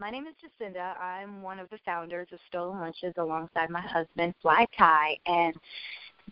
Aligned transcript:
My 0.00 0.10
name 0.10 0.26
is 0.28 0.34
Jacinda. 0.36 0.96
I'm 1.00 1.42
one 1.42 1.58
of 1.58 1.68
the 1.70 1.78
founders 1.84 2.28
of 2.32 2.38
Stolen 2.46 2.78
Lunches 2.78 3.14
alongside 3.16 3.68
my 3.68 3.80
husband, 3.80 4.32
Fly 4.40 4.64
Ty. 4.78 5.16
And 5.26 5.56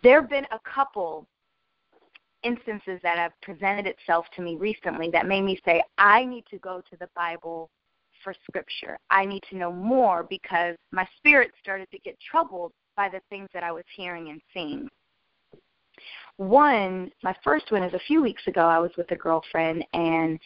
there 0.01 0.21
have 0.21 0.29
been 0.29 0.45
a 0.51 0.59
couple 0.59 1.27
instances 2.43 3.01
that 3.03 3.17
have 3.17 3.33
presented 3.41 3.85
itself 3.85 4.25
to 4.37 4.41
me 4.41 4.55
recently 4.55 5.09
that 5.09 5.27
made 5.27 5.41
me 5.41 5.59
say, 5.65 5.83
I 5.97 6.23
need 6.23 6.45
to 6.49 6.57
go 6.59 6.81
to 6.89 6.97
the 6.97 7.09
Bible 7.13 7.69
for 8.23 8.33
scripture. 8.47 8.97
I 9.09 9.25
need 9.25 9.43
to 9.49 9.57
know 9.57 9.73
more 9.73 10.23
because 10.23 10.77
my 10.93 11.05
spirit 11.17 11.51
started 11.61 11.91
to 11.91 11.99
get 11.99 12.17
troubled 12.21 12.71
by 12.95 13.09
the 13.09 13.19
things 13.29 13.49
that 13.53 13.63
I 13.63 13.73
was 13.73 13.83
hearing 13.93 14.29
and 14.29 14.39
seeing. 14.53 14.87
One, 16.37 17.11
my 17.21 17.35
first 17.43 17.69
one 17.73 17.83
is 17.83 17.93
a 17.93 17.99
few 18.07 18.21
weeks 18.21 18.43
ago, 18.47 18.61
I 18.61 18.79
was 18.79 18.91
with 18.97 19.11
a 19.11 19.15
girlfriend, 19.17 19.83
and, 19.93 20.39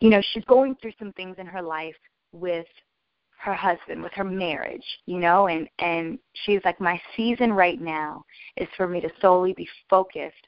you 0.00 0.10
know, 0.10 0.20
she's 0.32 0.44
going 0.44 0.76
through 0.82 0.92
some 0.98 1.12
things 1.14 1.36
in 1.38 1.46
her 1.46 1.62
life 1.62 1.94
with 2.38 2.66
her 3.40 3.54
husband 3.54 4.02
with 4.02 4.12
her 4.14 4.24
marriage 4.24 4.84
you 5.06 5.18
know 5.18 5.46
and 5.46 5.68
and 5.78 6.18
she's 6.44 6.60
like 6.64 6.80
my 6.80 7.00
season 7.16 7.52
right 7.52 7.80
now 7.80 8.22
is 8.56 8.68
for 8.76 8.88
me 8.88 9.00
to 9.00 9.10
solely 9.20 9.52
be 9.52 9.68
focused 9.88 10.47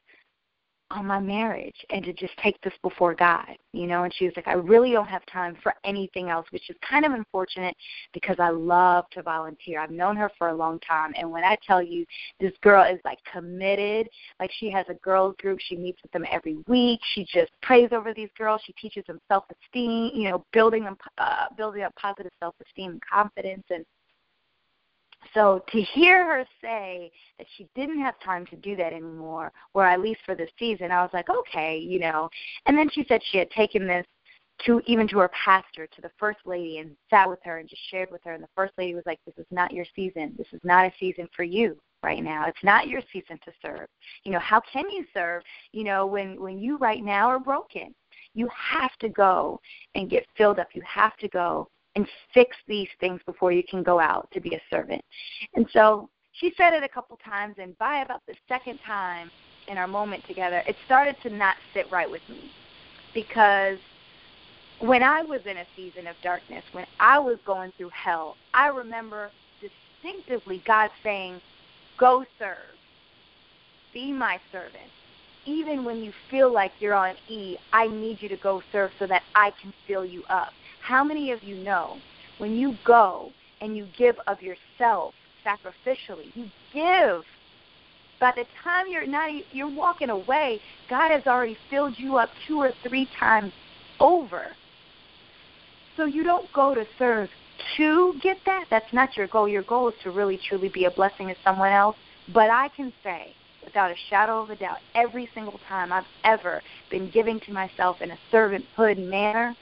on 0.90 1.06
my 1.06 1.20
marriage 1.20 1.76
and 1.90 2.04
to 2.04 2.12
just 2.12 2.36
take 2.42 2.60
this 2.62 2.72
before 2.82 3.14
God, 3.14 3.56
you 3.72 3.86
know. 3.86 4.04
And 4.04 4.14
she 4.14 4.24
was 4.24 4.34
like, 4.36 4.48
I 4.48 4.54
really 4.54 4.92
don't 4.92 5.06
have 5.08 5.24
time 5.26 5.56
for 5.62 5.74
anything 5.84 6.28
else, 6.28 6.46
which 6.50 6.68
is 6.68 6.76
kind 6.88 7.04
of 7.04 7.12
unfortunate 7.12 7.76
because 8.12 8.36
I 8.38 8.50
love 8.50 9.04
to 9.12 9.22
volunteer. 9.22 9.80
I've 9.80 9.90
known 9.90 10.16
her 10.16 10.30
for 10.38 10.48
a 10.48 10.54
long 10.54 10.78
time, 10.80 11.12
and 11.16 11.30
when 11.30 11.44
I 11.44 11.56
tell 11.66 11.82
you 11.82 12.04
this 12.40 12.52
girl 12.62 12.82
is 12.82 13.00
like 13.04 13.18
committed, 13.30 14.08
like 14.38 14.50
she 14.58 14.70
has 14.70 14.86
a 14.88 14.94
girls 14.94 15.36
group, 15.38 15.58
she 15.60 15.76
meets 15.76 16.02
with 16.02 16.12
them 16.12 16.24
every 16.30 16.56
week. 16.66 17.00
She 17.14 17.24
just 17.24 17.52
prays 17.62 17.90
over 17.92 18.12
these 18.12 18.30
girls. 18.36 18.60
She 18.64 18.72
teaches 18.74 19.04
them 19.06 19.20
self-esteem, 19.28 20.10
you 20.14 20.28
know, 20.30 20.44
building 20.52 20.84
them, 20.84 20.96
uh, 21.18 21.46
building 21.56 21.82
up 21.82 21.94
positive 21.96 22.32
self-esteem 22.40 22.92
and 22.92 23.02
confidence, 23.10 23.64
and 23.70 23.84
so 25.34 25.62
to 25.70 25.80
hear 25.80 26.24
her 26.24 26.44
say 26.60 27.10
that 27.38 27.46
she 27.56 27.68
didn't 27.74 28.00
have 28.00 28.14
time 28.20 28.46
to 28.46 28.56
do 28.56 28.76
that 28.76 28.92
anymore, 28.92 29.52
or 29.74 29.84
at 29.84 30.00
least 30.00 30.20
for 30.24 30.34
this 30.34 30.50
season, 30.58 30.90
I 30.90 31.02
was 31.02 31.10
like, 31.12 31.28
okay, 31.28 31.78
you 31.78 31.98
know. 31.98 32.28
And 32.66 32.76
then 32.76 32.90
she 32.90 33.04
said 33.08 33.20
she 33.30 33.38
had 33.38 33.50
taken 33.50 33.86
this 33.86 34.06
to 34.66 34.82
even 34.86 35.08
to 35.08 35.18
her 35.18 35.30
pastor, 35.30 35.86
to 35.86 36.00
the 36.02 36.10
first 36.18 36.40
lady, 36.44 36.78
and 36.78 36.94
sat 37.08 37.28
with 37.28 37.38
her 37.44 37.58
and 37.58 37.68
just 37.68 37.82
shared 37.90 38.10
with 38.10 38.22
her. 38.24 38.32
And 38.32 38.42
the 38.42 38.48
first 38.54 38.74
lady 38.76 38.94
was 38.94 39.06
like, 39.06 39.20
"This 39.24 39.38
is 39.38 39.46
not 39.50 39.72
your 39.72 39.86
season. 39.96 40.34
This 40.36 40.52
is 40.52 40.60
not 40.64 40.84
a 40.84 40.92
season 40.98 41.28
for 41.34 41.44
you 41.44 41.80
right 42.02 42.22
now. 42.22 42.46
It's 42.46 42.62
not 42.62 42.88
your 42.88 43.02
season 43.12 43.38
to 43.44 43.52
serve. 43.62 43.88
You 44.24 44.32
know, 44.32 44.38
how 44.38 44.60
can 44.60 44.90
you 44.90 45.04
serve? 45.14 45.42
You 45.72 45.84
know, 45.84 46.06
when 46.06 46.40
when 46.40 46.58
you 46.58 46.76
right 46.78 47.02
now 47.02 47.28
are 47.28 47.38
broken, 47.38 47.94
you 48.34 48.48
have 48.54 48.96
to 49.00 49.08
go 49.08 49.60
and 49.94 50.10
get 50.10 50.26
filled 50.36 50.58
up. 50.58 50.68
You 50.74 50.82
have 50.82 51.16
to 51.18 51.28
go 51.28 51.68
and 51.96 52.06
fix 52.32 52.56
these 52.68 52.88
things 53.00 53.20
before 53.26 53.52
you 53.52 53.62
can 53.68 53.82
go 53.82 53.98
out 53.98 54.28
to 54.32 54.40
be 54.40 54.54
a 54.54 54.60
servant. 54.70 55.02
And 55.54 55.66
so 55.72 56.08
she 56.32 56.52
said 56.56 56.72
it 56.72 56.84
a 56.84 56.88
couple 56.88 57.18
times, 57.24 57.56
and 57.58 57.76
by 57.78 58.02
about 58.02 58.22
the 58.26 58.34
second 58.48 58.78
time 58.86 59.30
in 59.68 59.76
our 59.76 59.88
moment 59.88 60.24
together, 60.26 60.62
it 60.66 60.76
started 60.86 61.16
to 61.22 61.30
not 61.30 61.56
sit 61.74 61.90
right 61.90 62.10
with 62.10 62.22
me 62.28 62.50
because 63.14 63.78
when 64.80 65.02
I 65.02 65.22
was 65.22 65.40
in 65.44 65.58
a 65.58 65.66
season 65.76 66.06
of 66.06 66.16
darkness, 66.22 66.64
when 66.72 66.86
I 66.98 67.18
was 67.18 67.38
going 67.46 67.72
through 67.76 67.90
hell, 67.90 68.36
I 68.54 68.68
remember 68.68 69.30
distinctively 69.60 70.62
God 70.66 70.90
saying, 71.02 71.40
Go 71.98 72.24
serve, 72.38 72.56
be 73.92 74.10
my 74.10 74.38
servant. 74.50 74.90
Even 75.44 75.84
when 75.84 75.98
you 75.98 76.12
feel 76.30 76.52
like 76.52 76.72
you're 76.80 76.94
on 76.94 77.14
E, 77.28 77.56
I 77.72 77.88
need 77.88 78.22
you 78.22 78.28
to 78.30 78.36
go 78.36 78.62
serve 78.72 78.90
so 78.98 79.06
that 79.06 79.22
I 79.34 79.52
can 79.60 79.72
fill 79.86 80.04
you 80.04 80.22
up. 80.30 80.52
How 80.82 81.04
many 81.04 81.30
of 81.32 81.42
you 81.42 81.56
know 81.56 81.98
when 82.38 82.56
you 82.56 82.74
go 82.84 83.30
and 83.60 83.76
you 83.76 83.86
give 83.96 84.16
of 84.26 84.42
yourself 84.42 85.14
sacrificially, 85.44 86.34
you 86.34 86.46
give. 86.72 87.22
By 88.20 88.32
the 88.36 88.44
time 88.62 88.86
you're 88.88 89.06
not 89.06 89.30
you're 89.52 89.74
walking 89.74 90.10
away, 90.10 90.60
God 90.88 91.10
has 91.10 91.26
already 91.26 91.56
filled 91.70 91.98
you 91.98 92.16
up 92.16 92.30
two 92.46 92.58
or 92.58 92.72
three 92.86 93.08
times 93.18 93.52
over. 93.98 94.48
So 95.96 96.04
you 96.04 96.22
don't 96.22 96.50
go 96.52 96.74
to 96.74 96.86
serve 96.98 97.28
to 97.76 98.14
get 98.22 98.38
that. 98.46 98.66
That's 98.70 98.92
not 98.92 99.16
your 99.16 99.26
goal. 99.26 99.48
Your 99.48 99.62
goal 99.62 99.88
is 99.88 99.94
to 100.02 100.10
really 100.10 100.38
truly 100.48 100.68
be 100.68 100.84
a 100.84 100.90
blessing 100.90 101.28
to 101.28 101.34
someone 101.44 101.72
else. 101.72 101.96
But 102.32 102.50
I 102.50 102.68
can 102.68 102.92
say 103.02 103.34
without 103.64 103.90
a 103.90 103.96
shadow 104.08 104.42
of 104.42 104.50
a 104.50 104.56
doubt, 104.56 104.78
every 104.94 105.28
single 105.34 105.60
time 105.68 105.92
I've 105.92 106.04
ever 106.24 106.62
been 106.90 107.10
giving 107.10 107.40
to 107.40 107.52
myself 107.52 108.00
in 108.00 108.10
a 108.10 108.18
servanthood 108.32 108.98
manner, 108.98 109.54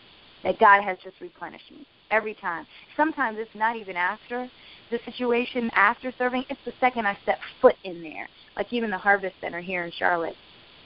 that 0.42 0.58
God 0.58 0.82
has 0.82 0.98
just 1.02 1.20
replenished 1.20 1.70
me 1.70 1.86
every 2.10 2.34
time. 2.34 2.66
Sometimes 2.96 3.38
it's 3.38 3.54
not 3.54 3.76
even 3.76 3.96
after 3.96 4.48
the 4.90 4.98
situation, 5.04 5.70
after 5.74 6.12
serving, 6.16 6.44
it's 6.48 6.60
the 6.64 6.72
second 6.80 7.06
I 7.06 7.16
step 7.22 7.38
foot 7.60 7.76
in 7.84 8.02
there. 8.02 8.28
Like 8.56 8.72
even 8.72 8.90
the 8.90 8.98
Harvest 8.98 9.34
Center 9.40 9.60
here 9.60 9.84
in 9.84 9.92
Charlotte. 9.92 10.34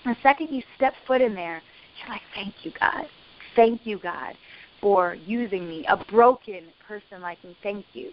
The 0.04 0.16
second 0.22 0.48
you 0.50 0.62
step 0.76 0.94
foot 1.06 1.20
in 1.20 1.34
there, 1.34 1.62
you're 2.00 2.08
like, 2.08 2.22
thank 2.34 2.54
you, 2.64 2.72
God. 2.78 3.06
Thank 3.54 3.86
you, 3.86 3.98
God, 3.98 4.34
for 4.80 5.16
using 5.26 5.68
me, 5.68 5.86
a 5.88 5.96
broken 6.10 6.64
person 6.86 7.20
like 7.20 7.42
me. 7.44 7.56
Thank 7.62 7.84
you. 7.92 8.10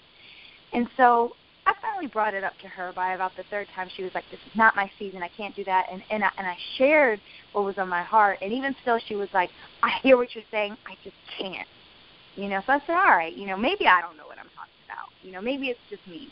And 0.73 0.87
so 0.95 1.33
finally 1.99 2.11
brought 2.11 2.33
it 2.33 2.43
up 2.43 2.57
to 2.61 2.67
her 2.67 2.93
by 2.93 3.13
about 3.13 3.31
the 3.35 3.43
third 3.49 3.67
time. 3.75 3.89
She 3.95 4.03
was 4.03 4.13
like, 4.13 4.23
"This 4.31 4.39
is 4.39 4.55
not 4.55 4.75
my 4.75 4.89
season. 4.97 5.21
I 5.21 5.27
can't 5.29 5.55
do 5.55 5.63
that." 5.65 5.87
And 5.91 6.01
and 6.09 6.23
I, 6.23 6.29
and 6.37 6.47
I 6.47 6.57
shared 6.77 7.19
what 7.51 7.65
was 7.65 7.77
on 7.77 7.89
my 7.89 8.03
heart. 8.03 8.39
And 8.41 8.53
even 8.53 8.75
still, 8.81 8.99
she 8.99 9.15
was 9.15 9.29
like, 9.33 9.49
"I 9.83 9.91
hear 10.01 10.17
what 10.17 10.33
you're 10.33 10.43
saying. 10.51 10.77
I 10.85 10.95
just 11.03 11.15
can't." 11.37 11.67
You 12.35 12.47
know. 12.47 12.61
So 12.65 12.73
I 12.73 12.79
said, 12.87 12.95
"All 12.95 13.11
right. 13.11 13.35
You 13.35 13.47
know, 13.47 13.57
maybe 13.57 13.87
I 13.87 14.01
don't 14.01 14.17
know 14.17 14.27
what 14.27 14.37
I'm 14.37 14.49
talking 14.55 14.81
about. 14.85 15.09
You 15.23 15.31
know, 15.31 15.41
maybe 15.41 15.67
it's 15.67 15.79
just 15.89 16.05
me." 16.07 16.29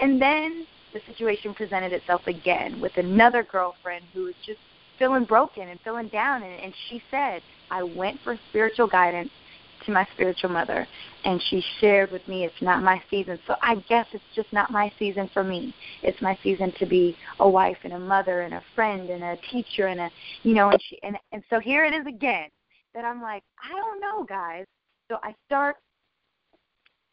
And 0.00 0.20
then 0.20 0.66
the 0.92 1.00
situation 1.06 1.54
presented 1.54 1.92
itself 1.92 2.26
again 2.26 2.80
with 2.80 2.96
another 2.96 3.42
girlfriend 3.42 4.04
who 4.12 4.24
was 4.24 4.34
just 4.44 4.60
feeling 4.98 5.24
broken 5.24 5.68
and 5.68 5.80
feeling 5.80 6.08
down. 6.08 6.42
And, 6.42 6.60
and 6.60 6.74
she 6.88 7.02
said, 7.10 7.42
"I 7.70 7.82
went 7.82 8.20
for 8.20 8.38
spiritual 8.50 8.86
guidance 8.86 9.30
to 9.86 9.92
my 9.92 10.06
spiritual 10.14 10.50
mother, 10.50 10.86
and 11.24 11.40
she 11.48 11.62
shared 11.80 12.10
with 12.10 12.26
me 12.28 12.44
it's 12.44 12.62
not 12.62 12.82
my 12.82 13.02
season. 13.10 13.38
So 13.46 13.54
I 13.62 13.76
guess 13.88 14.06
it's 14.12 14.24
just 14.34 14.52
not 14.52 14.70
my 14.70 14.92
season 14.98 15.30
for 15.32 15.44
me. 15.44 15.74
It's 16.02 16.20
my 16.20 16.38
season 16.42 16.72
to 16.78 16.86
be 16.86 17.16
a 17.38 17.48
wife 17.48 17.78
and 17.84 17.92
a 17.92 17.98
mother 17.98 18.42
and 18.42 18.54
a 18.54 18.62
friend 18.74 19.10
and 19.10 19.22
a 19.22 19.36
teacher 19.50 19.86
and 19.86 20.00
a 20.00 20.10
you 20.42 20.54
know 20.54 20.70
and 20.70 20.80
she 20.88 20.98
and 21.02 21.16
and 21.32 21.42
so 21.50 21.58
here 21.60 21.84
it 21.84 21.92
is 21.92 22.06
again 22.06 22.48
that 22.94 23.04
I'm 23.04 23.22
like 23.22 23.42
I 23.62 23.74
don't 23.76 24.00
know 24.00 24.24
guys. 24.24 24.64
So 25.10 25.18
I 25.22 25.34
start 25.46 25.76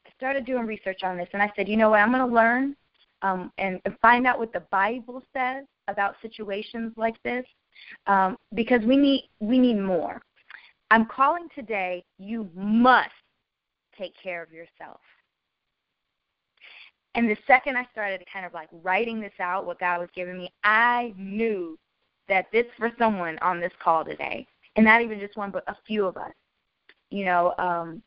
I 0.06 0.10
started 0.16 0.46
doing 0.46 0.66
research 0.66 1.04
on 1.04 1.18
this 1.18 1.30
and 1.34 1.42
I 1.42 1.52
said 1.56 1.68
you 1.68 1.78
know 1.78 1.90
what 1.90 2.00
I'm 2.00 2.12
going 2.12 2.28
to 2.28 2.34
learn 2.34 2.76
um, 3.22 3.52
and, 3.58 3.80
and 3.86 3.98
find 4.02 4.28
out 4.28 4.40
what 4.40 4.54
the 4.54 4.64
Bible 4.72 5.24
says 5.34 5.66
about 5.88 6.16
situations 6.22 6.94
like 6.98 7.22
this 7.24 7.46
um, 8.08 8.38
because 8.54 8.82
we 8.86 8.98
need 8.98 9.30
we 9.40 9.58
need 9.60 9.80
more. 9.80 10.22
I'm 10.90 11.06
calling 11.06 11.48
today, 11.54 12.04
you 12.18 12.50
must 12.56 13.10
take 13.98 14.14
care 14.22 14.42
of 14.42 14.52
yourself. 14.52 15.00
And 17.16 17.30
the 17.30 17.38
second 17.48 17.78
I 17.78 17.88
started 17.92 18.24
kind 18.32 18.46
of 18.46 18.54
like 18.54 18.70
writing 18.72 19.20
this 19.20 19.34
out, 19.40 19.66
what 19.66 19.80
God 19.80 20.00
was 20.00 20.10
giving 20.16 20.38
me, 20.38 20.52
I 20.64 21.14
knew 21.18 21.78
that 22.30 22.46
this 22.52 22.66
for 22.78 22.92
someone 23.00 23.40
on 23.42 23.60
this 23.60 23.72
call 23.84 24.06
today, 24.06 24.46
and 24.76 24.86
not 24.86 25.02
even 25.02 25.20
just 25.20 25.36
one, 25.36 25.50
but 25.50 25.64
a 25.68 25.76
few 25.86 26.06
of 26.06 26.16
us. 26.16 26.34
You 27.10 27.26
know, 27.26 27.56
um, 27.58 28.02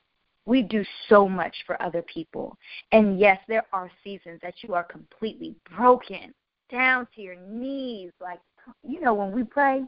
we 0.46 0.62
do 0.62 0.84
so 1.08 1.28
much 1.28 1.54
for 1.66 1.80
other 1.82 2.02
people. 2.02 2.56
And 2.92 3.18
yes, 3.18 3.38
there 3.48 3.64
are 3.72 3.90
seasons 4.04 4.40
that 4.42 4.54
you 4.62 4.74
are 4.74 4.84
completely 4.84 5.54
broken 5.76 6.32
down 6.70 7.06
to 7.14 7.20
your 7.20 7.36
knees. 7.36 8.12
Like, 8.20 8.40
you 8.86 9.00
know, 9.00 9.14
when 9.14 9.32
we 9.32 9.42
pray, 9.42 9.82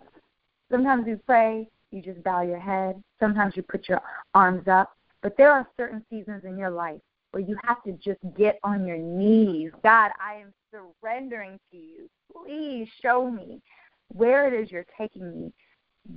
sometimes 0.70 1.06
we 1.06 1.14
pray 1.14 1.68
you 1.92 2.02
just 2.02 2.22
bow 2.22 2.42
your 2.42 2.60
head. 2.60 3.02
Sometimes 3.20 3.56
you 3.56 3.62
put 3.62 3.88
your 3.88 4.00
arms 4.34 4.66
up. 4.68 4.96
But 5.22 5.36
there 5.36 5.52
are 5.52 5.68
certain 5.76 6.04
seasons 6.10 6.44
in 6.44 6.58
your 6.58 6.70
life 6.70 7.00
where 7.30 7.42
you 7.42 7.56
have 7.64 7.82
to 7.84 7.92
just 7.92 8.20
get 8.36 8.58
on 8.62 8.86
your 8.86 8.98
knees. 8.98 9.70
God, 9.82 10.10
I 10.20 10.34
am 10.34 10.52
surrendering 10.70 11.58
to 11.70 11.76
you. 11.76 12.08
Please 12.32 12.88
show 13.00 13.30
me 13.30 13.60
where 14.08 14.52
it 14.52 14.60
is 14.60 14.70
you're 14.70 14.86
taking 14.98 15.30
me, 15.30 15.52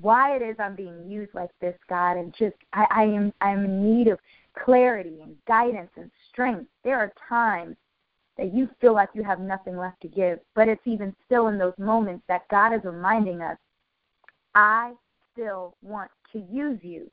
why 0.02 0.36
it 0.36 0.42
is 0.42 0.56
I'm 0.60 0.76
being 0.76 1.10
used 1.10 1.34
like 1.34 1.52
this, 1.62 1.76
God, 1.88 2.18
and 2.18 2.34
just 2.38 2.56
I, 2.74 2.88
I 2.90 3.04
am 3.04 3.34
I'm 3.42 3.66
in 3.66 3.84
need 3.84 4.08
of 4.08 4.20
clarity 4.58 5.20
and 5.22 5.36
guidance 5.48 5.92
and 5.96 6.12
strength. 6.30 6.70
There 6.84 6.98
are 6.98 7.14
times 7.30 7.76
that 8.38 8.54
you 8.54 8.70
feel 8.82 8.94
like 8.94 9.10
you 9.14 9.24
have 9.24 9.40
nothing 9.40 9.78
left 9.78 10.02
to 10.02 10.08
give, 10.08 10.40
but 10.56 10.68
it's 10.68 10.86
even 10.86 11.16
still 11.26 11.48
in 11.48 11.58
those 11.58 11.78
moments 11.78 12.24
that 12.28 12.48
God 12.50 12.74
is 12.74 12.82
reminding 12.84 13.42
us, 13.42 13.58
I 14.56 14.94
still 15.36 15.76
want 15.84 16.10
to 16.32 16.40
use 16.50 16.80
you. 16.82 17.12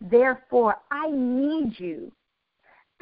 Therefore, 0.00 0.76
I 0.90 1.10
need 1.10 1.74
you 1.78 2.12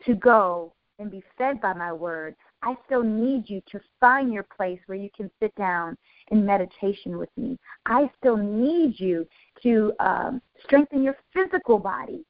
to 0.07 0.15
go 0.15 0.73
and 0.99 1.11
be 1.11 1.23
fed 1.37 1.61
by 1.61 1.75
my 1.75 1.93
word. 1.93 2.37
I 2.63 2.77
still 2.87 3.03
need 3.03 3.51
you 3.51 3.61
to 3.73 3.81
find 4.01 4.33
your 4.33 4.47
place 4.57 4.81
where 4.87 4.97
you 4.97 5.11
can 5.15 5.31
sit 5.41 5.55
down 5.57 5.97
in 6.29 6.47
meditation 6.47 7.19
with 7.19 7.29
me. 7.37 7.59
I 7.85 8.11
still 8.19 8.37
need 8.37 8.99
you 8.99 9.27
to 9.63 9.93
um, 10.01 10.41
strengthen 10.63 11.03
your 11.03 11.17
physical 11.35 11.79
body. 11.79 12.25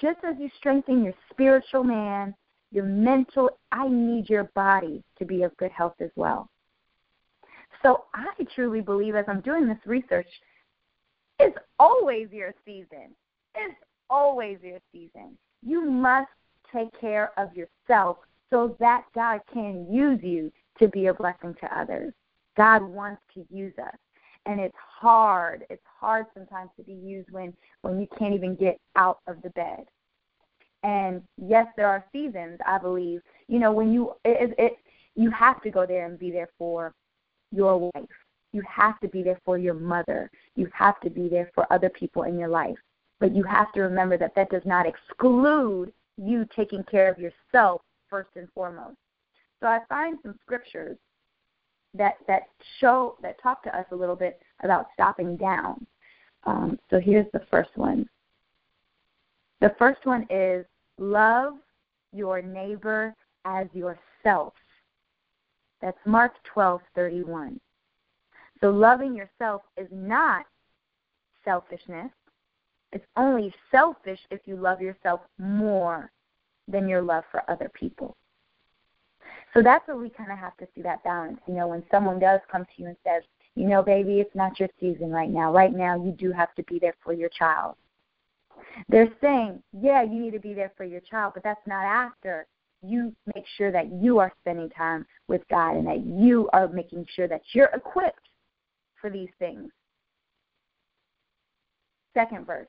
just 0.00 0.18
as 0.24 0.36
you 0.38 0.50
strengthen 0.58 1.04
your 1.04 1.14
spiritual 1.30 1.84
man, 1.84 2.34
your 2.72 2.84
mental, 2.84 3.50
I 3.72 3.88
need 3.88 4.28
your 4.28 4.44
body 4.54 5.02
to 5.18 5.24
be 5.24 5.42
of 5.42 5.56
good 5.56 5.70
health 5.70 5.94
as 6.00 6.10
well. 6.16 6.48
So 7.82 8.04
I 8.14 8.26
truly 8.54 8.80
believe 8.80 9.14
as 9.14 9.24
I'm 9.28 9.40
doing 9.40 9.68
this 9.68 9.78
research, 9.86 10.28
it's 11.44 11.58
always 11.78 12.28
your 12.32 12.54
season. 12.64 13.14
It's 13.54 13.78
always 14.08 14.58
your 14.62 14.78
season. 14.92 15.36
You 15.62 15.84
must 15.90 16.30
take 16.72 16.88
care 17.00 17.32
of 17.38 17.50
yourself 17.54 18.18
so 18.50 18.76
that 18.80 19.04
God 19.14 19.40
can 19.52 19.86
use 19.92 20.20
you 20.22 20.52
to 20.78 20.88
be 20.88 21.06
a 21.06 21.14
blessing 21.14 21.54
to 21.60 21.78
others. 21.78 22.12
God 22.56 22.82
wants 22.82 23.20
to 23.34 23.44
use 23.50 23.74
us. 23.78 23.96
And 24.46 24.60
it's 24.60 24.76
hard. 24.76 25.64
It's 25.70 25.82
hard 26.00 26.26
sometimes 26.34 26.70
to 26.76 26.82
be 26.82 26.92
used 26.92 27.30
when 27.30 27.54
when 27.80 27.98
you 27.98 28.06
can't 28.18 28.34
even 28.34 28.54
get 28.56 28.78
out 28.94 29.20
of 29.26 29.40
the 29.42 29.50
bed. 29.50 29.84
And 30.82 31.22
yes, 31.38 31.66
there 31.76 31.88
are 31.88 32.04
seasons, 32.12 32.58
I 32.66 32.76
believe. 32.76 33.20
You 33.48 33.58
know, 33.58 33.72
when 33.72 33.92
you 33.92 34.12
it, 34.24 34.54
it 34.58 34.72
you 35.14 35.30
have 35.30 35.62
to 35.62 35.70
go 35.70 35.86
there 35.86 36.04
and 36.04 36.18
be 36.18 36.30
there 36.30 36.50
for 36.58 36.92
your 37.52 37.90
wife. 37.94 38.04
You 38.54 38.62
have 38.68 39.00
to 39.00 39.08
be 39.08 39.24
there 39.24 39.40
for 39.44 39.58
your 39.58 39.74
mother. 39.74 40.30
You 40.54 40.68
have 40.72 41.00
to 41.00 41.10
be 41.10 41.28
there 41.28 41.50
for 41.56 41.70
other 41.72 41.90
people 41.90 42.22
in 42.22 42.38
your 42.38 42.48
life. 42.48 42.78
But 43.18 43.34
you 43.34 43.42
have 43.42 43.72
to 43.72 43.80
remember 43.80 44.16
that 44.16 44.36
that 44.36 44.48
does 44.48 44.62
not 44.64 44.86
exclude 44.86 45.92
you 46.16 46.46
taking 46.54 46.84
care 46.84 47.10
of 47.10 47.18
yourself 47.18 47.82
first 48.08 48.30
and 48.36 48.46
foremost. 48.54 48.96
So 49.58 49.66
I 49.66 49.80
find 49.88 50.18
some 50.22 50.38
scriptures 50.40 50.96
that 51.94 52.14
that 52.28 52.42
show 52.78 53.16
that 53.22 53.42
talk 53.42 53.64
to 53.64 53.76
us 53.76 53.86
a 53.90 53.96
little 53.96 54.14
bit 54.14 54.40
about 54.62 54.86
stopping 54.94 55.36
down. 55.36 55.84
Um, 56.44 56.78
so 56.90 57.00
here's 57.00 57.30
the 57.32 57.42
first 57.50 57.70
one. 57.74 58.08
The 59.60 59.74
first 59.80 60.06
one 60.06 60.28
is 60.30 60.64
love 60.98 61.54
your 62.12 62.40
neighbor 62.40 63.16
as 63.44 63.66
yourself. 63.72 64.52
That's 65.80 65.98
Mark 66.06 66.34
12:31. 66.54 67.58
So 68.64 68.70
loving 68.70 69.14
yourself 69.14 69.60
is 69.76 69.88
not 69.92 70.46
selfishness. 71.44 72.10
It's 72.92 73.04
only 73.14 73.52
selfish 73.70 74.20
if 74.30 74.40
you 74.46 74.56
love 74.56 74.80
yourself 74.80 75.20
more 75.36 76.10
than 76.66 76.88
your 76.88 77.02
love 77.02 77.24
for 77.30 77.42
other 77.50 77.70
people. 77.78 78.16
So 79.52 79.60
that's 79.60 79.86
where 79.86 79.98
we 79.98 80.08
kind 80.08 80.32
of 80.32 80.38
have 80.38 80.56
to 80.56 80.68
see 80.74 80.80
that 80.80 81.04
balance. 81.04 81.40
You 81.46 81.52
know, 81.52 81.66
when 81.66 81.84
someone 81.90 82.18
does 82.18 82.40
come 82.50 82.64
to 82.64 82.82
you 82.82 82.86
and 82.86 82.96
says, 83.04 83.22
you 83.54 83.68
know, 83.68 83.82
baby, 83.82 84.20
it's 84.20 84.34
not 84.34 84.58
your 84.58 84.70
season 84.80 85.10
right 85.10 85.28
now. 85.28 85.52
Right 85.52 85.74
now, 85.74 86.02
you 86.02 86.12
do 86.12 86.32
have 86.32 86.54
to 86.54 86.62
be 86.62 86.78
there 86.78 86.94
for 87.04 87.12
your 87.12 87.28
child. 87.38 87.74
They're 88.88 89.12
saying, 89.20 89.62
yeah, 89.78 90.04
you 90.04 90.18
need 90.18 90.32
to 90.32 90.40
be 90.40 90.54
there 90.54 90.72
for 90.74 90.84
your 90.84 91.02
child, 91.02 91.34
but 91.34 91.42
that's 91.42 91.66
not 91.66 91.84
after 91.84 92.46
you 92.80 93.14
make 93.34 93.44
sure 93.58 93.70
that 93.70 93.92
you 93.92 94.20
are 94.20 94.32
spending 94.40 94.70
time 94.70 95.04
with 95.28 95.42
God 95.50 95.76
and 95.76 95.86
that 95.86 96.06
you 96.06 96.48
are 96.54 96.66
making 96.68 97.06
sure 97.14 97.28
that 97.28 97.42
you're 97.52 97.68
equipped 97.74 98.20
for 99.04 99.10
these 99.10 99.28
things. 99.38 99.70
Second 102.14 102.46
verse. 102.46 102.68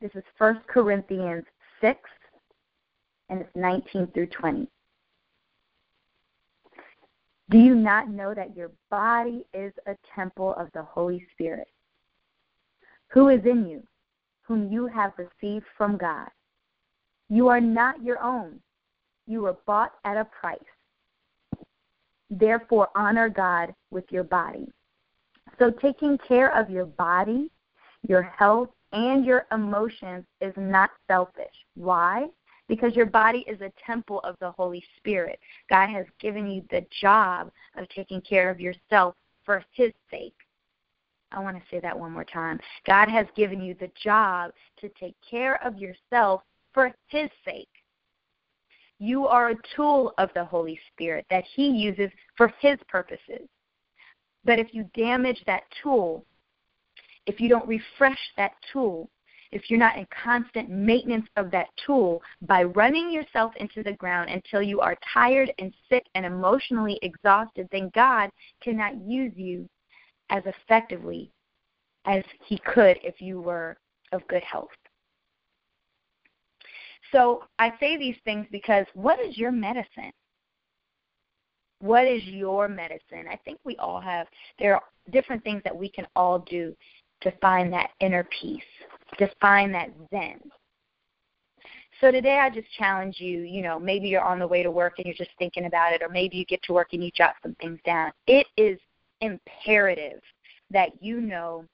This 0.00 0.12
is 0.14 0.22
1 0.38 0.60
Corinthians 0.68 1.42
6, 1.80 1.98
and 3.28 3.40
it's 3.40 3.50
19 3.56 4.06
through 4.14 4.28
20. 4.28 4.68
Do 7.50 7.58
you 7.58 7.74
not 7.74 8.08
know 8.08 8.34
that 8.34 8.56
your 8.56 8.70
body 8.88 9.44
is 9.52 9.72
a 9.88 9.96
temple 10.14 10.54
of 10.54 10.68
the 10.74 10.82
Holy 10.82 11.26
Spirit, 11.32 11.66
who 13.08 13.30
is 13.30 13.44
in 13.44 13.66
you, 13.66 13.82
whom 14.42 14.70
you 14.70 14.86
have 14.86 15.12
received 15.18 15.66
from 15.76 15.96
God? 15.96 16.28
You 17.28 17.48
are 17.48 17.60
not 17.60 18.00
your 18.00 18.22
own. 18.22 18.60
You 19.26 19.42
were 19.42 19.56
bought 19.66 19.94
at 20.04 20.16
a 20.16 20.26
price. 20.26 20.60
Therefore, 22.34 22.88
honor 22.94 23.28
God 23.28 23.74
with 23.90 24.04
your 24.10 24.24
body. 24.24 24.66
So, 25.58 25.70
taking 25.70 26.16
care 26.26 26.56
of 26.56 26.70
your 26.70 26.86
body, 26.86 27.50
your 28.08 28.22
health, 28.22 28.70
and 28.92 29.26
your 29.26 29.46
emotions 29.52 30.24
is 30.40 30.54
not 30.56 30.90
selfish. 31.06 31.54
Why? 31.74 32.28
Because 32.68 32.96
your 32.96 33.06
body 33.06 33.44
is 33.46 33.60
a 33.60 33.70
temple 33.84 34.20
of 34.20 34.36
the 34.40 34.50
Holy 34.52 34.82
Spirit. 34.96 35.38
God 35.68 35.88
has 35.90 36.06
given 36.20 36.50
you 36.50 36.64
the 36.70 36.86
job 37.02 37.50
of 37.76 37.86
taking 37.90 38.22
care 38.22 38.48
of 38.48 38.60
yourself 38.60 39.14
for 39.44 39.62
His 39.72 39.92
sake. 40.10 40.34
I 41.32 41.40
want 41.40 41.58
to 41.58 41.62
say 41.70 41.80
that 41.80 41.98
one 41.98 42.12
more 42.12 42.24
time. 42.24 42.58
God 42.86 43.10
has 43.10 43.26
given 43.36 43.60
you 43.60 43.74
the 43.74 43.90
job 44.02 44.52
to 44.80 44.88
take 44.98 45.16
care 45.28 45.62
of 45.62 45.76
yourself 45.76 46.42
for 46.72 46.94
His 47.08 47.28
sake. 47.44 47.68
You 49.02 49.26
are 49.26 49.48
a 49.50 49.56
tool 49.74 50.14
of 50.18 50.30
the 50.32 50.44
Holy 50.44 50.78
Spirit 50.92 51.26
that 51.28 51.42
He 51.56 51.66
uses 51.66 52.08
for 52.36 52.54
His 52.60 52.78
purposes. 52.86 53.48
But 54.44 54.60
if 54.60 54.72
you 54.72 54.88
damage 54.94 55.42
that 55.44 55.64
tool, 55.82 56.24
if 57.26 57.40
you 57.40 57.48
don't 57.48 57.66
refresh 57.66 58.20
that 58.36 58.52
tool, 58.72 59.10
if 59.50 59.68
you're 59.68 59.78
not 59.80 59.96
in 59.96 60.06
constant 60.22 60.70
maintenance 60.70 61.26
of 61.36 61.50
that 61.50 61.66
tool 61.84 62.22
by 62.42 62.62
running 62.62 63.10
yourself 63.10 63.52
into 63.56 63.82
the 63.82 63.94
ground 63.94 64.30
until 64.30 64.62
you 64.62 64.78
are 64.78 64.96
tired 65.12 65.52
and 65.58 65.74
sick 65.88 66.04
and 66.14 66.24
emotionally 66.24 67.00
exhausted, 67.02 67.68
then 67.72 67.90
God 67.96 68.30
cannot 68.62 69.02
use 69.04 69.32
you 69.34 69.68
as 70.30 70.44
effectively 70.46 71.32
as 72.04 72.22
He 72.46 72.56
could 72.58 72.98
if 73.02 73.20
you 73.20 73.40
were 73.40 73.76
of 74.12 74.24
good 74.28 74.44
health. 74.44 74.70
So 77.12 77.44
I 77.58 77.72
say 77.78 77.96
these 77.96 78.16
things 78.24 78.46
because 78.50 78.86
what 78.94 79.20
is 79.20 79.36
your 79.36 79.52
medicine? 79.52 80.12
What 81.80 82.06
is 82.06 82.24
your 82.24 82.68
medicine? 82.68 83.26
I 83.30 83.38
think 83.44 83.58
we 83.64 83.76
all 83.76 84.00
have, 84.00 84.26
there 84.58 84.74
are 84.74 84.82
different 85.10 85.44
things 85.44 85.62
that 85.64 85.76
we 85.76 85.88
can 85.88 86.06
all 86.16 86.38
do 86.38 86.74
to 87.20 87.32
find 87.40 87.72
that 87.72 87.90
inner 88.00 88.26
peace, 88.40 88.62
to 89.18 89.30
find 89.40 89.74
that 89.74 89.90
zen. 90.10 90.40
So 92.00 92.10
today 92.10 92.38
I 92.38 92.50
just 92.50 92.72
challenge 92.78 93.20
you, 93.20 93.40
you 93.40 93.62
know, 93.62 93.78
maybe 93.78 94.08
you're 94.08 94.24
on 94.24 94.38
the 94.38 94.46
way 94.46 94.62
to 94.62 94.70
work 94.70 94.94
and 94.98 95.06
you're 95.06 95.14
just 95.14 95.30
thinking 95.38 95.66
about 95.66 95.92
it, 95.92 96.02
or 96.02 96.08
maybe 96.08 96.36
you 96.36 96.44
get 96.46 96.62
to 96.64 96.72
work 96.72 96.88
and 96.92 97.04
you 97.04 97.10
jot 97.14 97.34
some 97.42 97.54
things 97.60 97.78
down. 97.84 98.10
It 98.26 98.46
is 98.56 98.78
imperative 99.20 100.20
that 100.70 100.90
you 101.00 101.20
know 101.20 101.64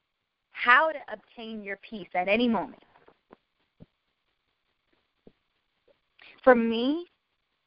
how 0.50 0.90
to 0.90 0.98
obtain 1.10 1.62
your 1.62 1.78
peace 1.88 2.08
at 2.14 2.28
any 2.28 2.48
moment. 2.48 2.82
For 6.42 6.54
me, 6.54 7.06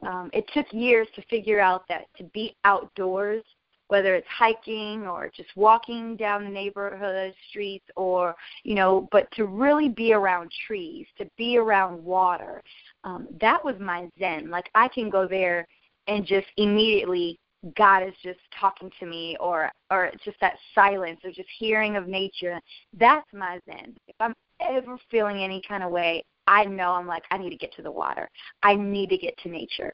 um, 0.03 0.29
it 0.33 0.45
took 0.53 0.65
years 0.71 1.07
to 1.15 1.21
figure 1.23 1.59
out 1.59 1.87
that 1.89 2.05
to 2.17 2.23
be 2.25 2.55
outdoors 2.63 3.43
whether 3.91 4.15
it's 4.15 4.27
hiking 4.29 5.05
or 5.05 5.29
just 5.35 5.49
walking 5.57 6.15
down 6.15 6.45
the 6.45 6.49
neighborhood 6.49 7.33
streets 7.49 7.83
or 7.97 8.33
you 8.63 8.73
know 8.73 9.09
but 9.11 9.29
to 9.33 9.45
really 9.45 9.89
be 9.89 10.13
around 10.13 10.49
trees 10.65 11.05
to 11.17 11.29
be 11.37 11.57
around 11.57 12.01
water 12.01 12.63
um 13.03 13.27
that 13.41 13.63
was 13.63 13.75
my 13.81 14.07
zen. 14.17 14.49
Like 14.49 14.69
i 14.75 14.87
can 14.87 15.09
go 15.09 15.27
there 15.27 15.67
and 16.07 16.25
just 16.25 16.47
immediately 16.55 17.37
god 17.75 18.01
is 18.01 18.13
just 18.23 18.39
talking 18.57 18.89
to 18.97 19.05
me 19.05 19.35
or 19.41 19.69
or 19.91 20.09
just 20.23 20.39
that 20.39 20.55
silence 20.73 21.19
or 21.25 21.31
just 21.31 21.49
hearing 21.59 21.97
of 21.97 22.07
nature. 22.07 22.61
That's 22.97 23.27
my 23.33 23.59
zen. 23.65 23.97
If 24.07 24.15
i'm 24.21 24.33
ever 24.61 24.97
feeling 25.09 25.43
any 25.43 25.61
kind 25.67 25.83
of 25.83 25.91
way 25.91 26.23
i 26.47 26.65
know 26.65 26.91
i'm 26.91 27.07
like 27.07 27.23
i 27.31 27.37
need 27.37 27.49
to 27.49 27.57
get 27.57 27.73
to 27.73 27.81
the 27.81 27.91
water 27.91 28.29
i 28.63 28.75
need 28.75 29.09
to 29.09 29.17
get 29.17 29.37
to 29.39 29.49
nature 29.49 29.93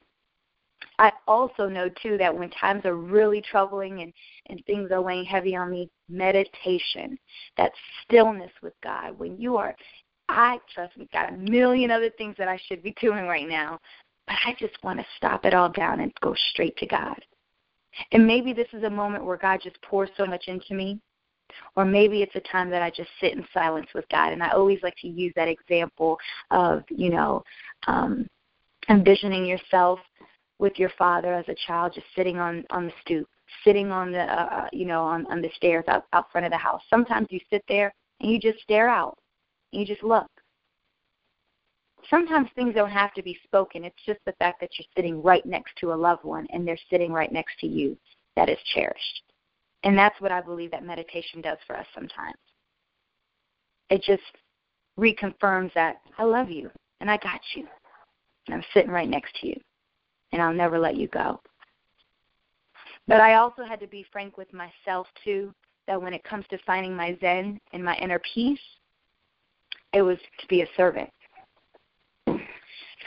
I 0.99 1.11
also 1.27 1.67
know 1.67 1.89
too 2.01 2.17
that 2.17 2.35
when 2.35 2.49
times 2.51 2.85
are 2.85 2.95
really 2.95 3.41
troubling 3.41 4.01
and 4.01 4.13
and 4.47 4.63
things 4.65 4.91
are 4.91 5.01
weighing 5.01 5.25
heavy 5.25 5.55
on 5.55 5.69
me, 5.69 5.89
meditation, 6.09 7.17
that 7.57 7.71
stillness 8.03 8.51
with 8.61 8.73
God. 8.83 9.17
When 9.17 9.39
you 9.39 9.57
are, 9.57 9.75
I 10.29 10.59
trust 10.73 10.97
me, 10.97 11.07
got 11.13 11.33
a 11.33 11.37
million 11.37 11.91
other 11.91 12.09
things 12.11 12.35
that 12.37 12.47
I 12.47 12.59
should 12.65 12.83
be 12.83 12.95
doing 13.01 13.25
right 13.25 13.47
now, 13.47 13.79
but 14.25 14.35
I 14.45 14.55
just 14.59 14.81
want 14.83 14.99
to 14.99 15.05
stop 15.17 15.45
it 15.45 15.53
all 15.53 15.69
down 15.69 15.99
and 15.99 16.13
go 16.21 16.35
straight 16.51 16.77
to 16.77 16.85
God. 16.85 17.17
And 18.11 18.27
maybe 18.27 18.53
this 18.53 18.67
is 18.73 18.83
a 18.83 18.89
moment 18.89 19.25
where 19.25 19.37
God 19.37 19.61
just 19.63 19.81
pours 19.81 20.09
so 20.17 20.25
much 20.25 20.45
into 20.47 20.73
me, 20.73 20.99
or 21.75 21.85
maybe 21.85 22.21
it's 22.21 22.35
a 22.35 22.51
time 22.51 22.69
that 22.69 22.81
I 22.81 22.89
just 22.89 23.09
sit 23.19 23.33
in 23.33 23.45
silence 23.53 23.87
with 23.93 24.07
God. 24.09 24.33
And 24.33 24.43
I 24.43 24.49
always 24.49 24.79
like 24.83 24.95
to 25.01 25.07
use 25.07 25.33
that 25.35 25.47
example 25.47 26.17
of, 26.51 26.83
you 26.89 27.09
know, 27.09 27.43
um, 27.87 28.27
envisioning 28.89 29.45
yourself 29.45 29.99
with 30.59 30.79
your 30.79 30.91
father 30.97 31.33
as 31.33 31.47
a 31.47 31.55
child, 31.67 31.93
just 31.93 32.07
sitting 32.15 32.39
on 32.39 32.65
on 32.71 32.87
the 32.87 32.93
stoop, 33.01 33.27
sitting 33.63 33.91
on 33.91 34.11
the 34.11 34.21
uh, 34.21 34.45
uh, 34.45 34.67
you 34.71 34.85
know 34.85 35.03
on 35.03 35.25
on 35.27 35.41
the 35.41 35.49
stairs 35.55 35.85
out 35.87 36.05
out 36.13 36.31
front 36.31 36.45
of 36.45 36.51
the 36.51 36.57
house. 36.57 36.81
Sometimes 36.89 37.27
you 37.29 37.39
sit 37.49 37.63
there 37.67 37.93
and 38.19 38.31
you 38.31 38.39
just 38.39 38.59
stare 38.61 38.89
out, 38.89 39.17
and 39.71 39.81
you 39.81 39.87
just 39.87 40.03
look. 40.03 40.27
Sometimes 42.09 42.49
things 42.55 42.73
don't 42.73 42.89
have 42.89 43.13
to 43.15 43.21
be 43.21 43.37
spoken. 43.43 43.83
It's 43.83 43.95
just 44.05 44.19
the 44.25 44.31
fact 44.33 44.61
that 44.61 44.69
you're 44.77 44.87
sitting 44.95 45.21
right 45.21 45.45
next 45.45 45.75
to 45.81 45.91
a 45.91 45.95
loved 45.95 46.23
one 46.23 46.47
and 46.51 46.65
they're 46.65 46.77
sitting 46.89 47.11
right 47.11 47.31
next 47.33 47.59
to 47.59 47.67
you 47.67 47.97
that 48.37 48.47
is 48.47 48.57
cherished. 48.73 49.23
And 49.87 49.97
that's 49.97 50.19
what 50.19 50.33
I 50.33 50.41
believe 50.41 50.71
that 50.71 50.83
meditation 50.83 51.39
does 51.39 51.59
for 51.65 51.77
us 51.77 51.85
sometimes. 51.95 52.35
It 53.89 54.03
just 54.03 54.21
reconfirms 54.99 55.73
that 55.75 56.01
I 56.17 56.25
love 56.25 56.49
you 56.49 56.69
and 56.99 57.09
I 57.09 57.15
got 57.15 57.39
you. 57.55 57.65
And 58.45 58.55
I'm 58.55 58.63
sitting 58.73 58.91
right 58.91 59.07
next 59.07 59.33
to 59.39 59.47
you. 59.47 59.55
And 60.33 60.41
I'll 60.41 60.53
never 60.53 60.77
let 60.77 60.97
you 60.97 61.07
go. 61.07 61.39
But 63.07 63.21
I 63.21 63.35
also 63.35 63.63
had 63.63 63.79
to 63.79 63.87
be 63.87 64.05
frank 64.11 64.37
with 64.37 64.49
myself 64.51 65.07
too 65.23 65.53
that 65.87 66.01
when 66.01 66.11
it 66.11 66.25
comes 66.25 66.43
to 66.49 66.57
finding 66.65 66.93
my 66.93 67.17
zen 67.21 67.57
and 67.71 67.81
my 67.81 67.95
inner 67.95 68.19
peace, 68.33 68.59
it 69.93 70.01
was 70.01 70.17
to 70.41 70.47
be 70.47 70.63
a 70.63 70.67
servant. 70.75 71.09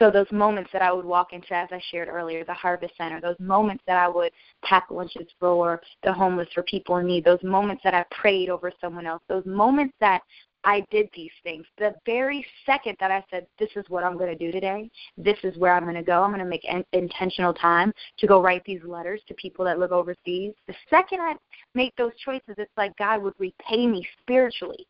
So 0.00 0.10
those 0.10 0.32
moments 0.32 0.70
that 0.72 0.80
I 0.80 0.90
would 0.90 1.04
walk 1.04 1.34
into, 1.34 1.52
as 1.52 1.68
I 1.70 1.80
shared 1.90 2.08
earlier, 2.08 2.42
the 2.42 2.54
Harvest 2.54 2.96
Center, 2.96 3.20
those 3.20 3.38
moments 3.38 3.84
that 3.86 3.98
I 3.98 4.08
would 4.08 4.32
pack 4.64 4.86
lunches 4.90 5.28
for 5.38 5.82
the 6.02 6.12
homeless, 6.12 6.48
for 6.54 6.62
people 6.62 6.96
in 6.96 7.06
need, 7.06 7.22
those 7.22 7.42
moments 7.42 7.82
that 7.84 7.92
I 7.92 8.06
prayed 8.10 8.48
over 8.48 8.72
someone 8.80 9.06
else, 9.06 9.22
those 9.28 9.44
moments 9.44 9.92
that 10.00 10.22
I 10.64 10.86
did 10.90 11.10
these 11.14 11.30
things. 11.42 11.66
The 11.76 11.94
very 12.06 12.44
second 12.64 12.96
that 12.98 13.10
I 13.10 13.22
said, 13.30 13.46
This 13.58 13.68
is 13.76 13.84
what 13.88 14.02
I'm 14.02 14.16
going 14.16 14.30
to 14.30 14.42
do 14.42 14.50
today, 14.50 14.90
this 15.18 15.36
is 15.42 15.58
where 15.58 15.74
I'm 15.74 15.84
going 15.84 15.94
to 15.96 16.02
go, 16.02 16.22
I'm 16.22 16.30
going 16.30 16.42
to 16.42 16.48
make 16.48 16.64
an 16.66 16.82
intentional 16.94 17.52
time 17.52 17.92
to 18.20 18.26
go 18.26 18.40
write 18.40 18.64
these 18.64 18.82
letters 18.84 19.20
to 19.28 19.34
people 19.34 19.66
that 19.66 19.78
live 19.78 19.92
overseas. 19.92 20.54
The 20.66 20.74
second 20.88 21.20
I 21.20 21.34
make 21.74 21.94
those 21.96 22.12
choices, 22.24 22.54
it's 22.56 22.72
like 22.78 22.96
God 22.96 23.22
would 23.22 23.34
repay 23.38 23.86
me 23.86 24.06
spiritually. 24.22 24.86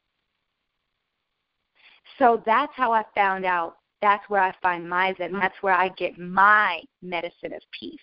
So 2.16 2.40
that's 2.46 2.72
how 2.76 2.92
I 2.92 3.02
found 3.16 3.44
out. 3.44 3.79
That's 4.02 4.28
where 4.28 4.42
I 4.42 4.54
find 4.62 4.88
my 4.88 5.14
Zen. 5.18 5.32
That's 5.32 5.60
where 5.60 5.74
I 5.74 5.88
get 5.90 6.18
my 6.18 6.80
medicine 7.02 7.52
of 7.52 7.62
peace. 7.78 8.00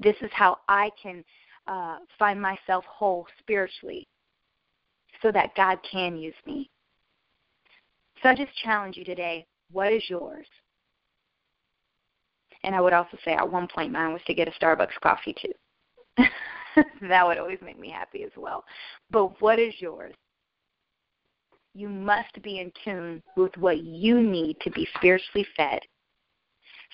This 0.00 0.16
is 0.20 0.30
how 0.32 0.58
I 0.68 0.90
can 1.00 1.24
uh, 1.66 1.98
find 2.18 2.40
myself 2.40 2.84
whole 2.86 3.26
spiritually 3.38 4.08
so 5.20 5.30
that 5.30 5.54
God 5.54 5.78
can 5.88 6.16
use 6.16 6.34
me. 6.44 6.68
So 8.22 8.30
I 8.30 8.34
just 8.34 8.54
challenge 8.62 8.96
you 8.96 9.04
today 9.04 9.46
what 9.72 9.92
is 9.92 10.02
yours? 10.08 10.46
And 12.62 12.74
I 12.74 12.80
would 12.80 12.92
also 12.92 13.16
say 13.24 13.32
at 13.32 13.50
one 13.50 13.66
point 13.66 13.90
mine 13.90 14.12
was 14.12 14.22
to 14.26 14.34
get 14.34 14.48
a 14.48 14.52
Starbucks 14.52 15.00
coffee 15.02 15.34
too. 15.40 16.26
that 17.08 17.26
would 17.26 17.38
always 17.38 17.58
make 17.62 17.78
me 17.78 17.90
happy 17.90 18.22
as 18.22 18.30
well. 18.36 18.64
But 19.10 19.40
what 19.40 19.58
is 19.58 19.74
yours? 19.78 20.14
You 21.74 21.88
must 21.88 22.42
be 22.42 22.60
in 22.60 22.72
tune 22.84 23.22
with 23.36 23.56
what 23.56 23.82
you 23.82 24.20
need 24.20 24.56
to 24.60 24.70
be 24.70 24.86
spiritually 24.96 25.46
fed 25.56 25.80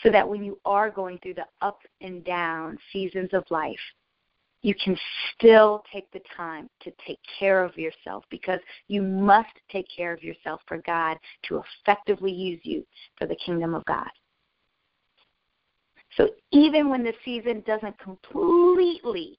so 0.03 0.11
that 0.11 0.29
when 0.29 0.45
you 0.45 0.59
are 0.65 0.91
going 0.91 1.19
through 1.19 1.35
the 1.35 1.47
up 1.61 1.81
and 2.01 2.25
down 2.25 2.79
seasons 2.93 3.31
of 3.33 3.45
life, 3.51 3.81
you 4.63 4.75
can 4.75 4.97
still 5.35 5.85
take 5.93 6.11
the 6.13 6.21
time 6.37 6.69
to 6.81 6.93
take 7.07 7.19
care 7.39 7.65
of 7.65 7.77
yourself 7.77 8.25
because 8.31 8.61
you 8.89 9.03
must 9.03 9.53
take 9.71 9.87
care 9.95 10.13
of 10.13 10.23
yourself 10.23 10.61
for 10.67 10.79
God 10.79 11.17
to 11.45 11.63
effectively 11.85 12.33
use 12.33 12.61
you 12.65 12.85
for 13.17 13.27
the 13.27 13.37
kingdom 13.37 13.75
of 13.75 13.85
God. 13.85 14.09
So 16.17 16.31
even 16.51 16.89
when 16.89 17.05
the 17.05 17.13
season 17.25 17.63
doesn't 17.67 17.99
completely 18.01 19.39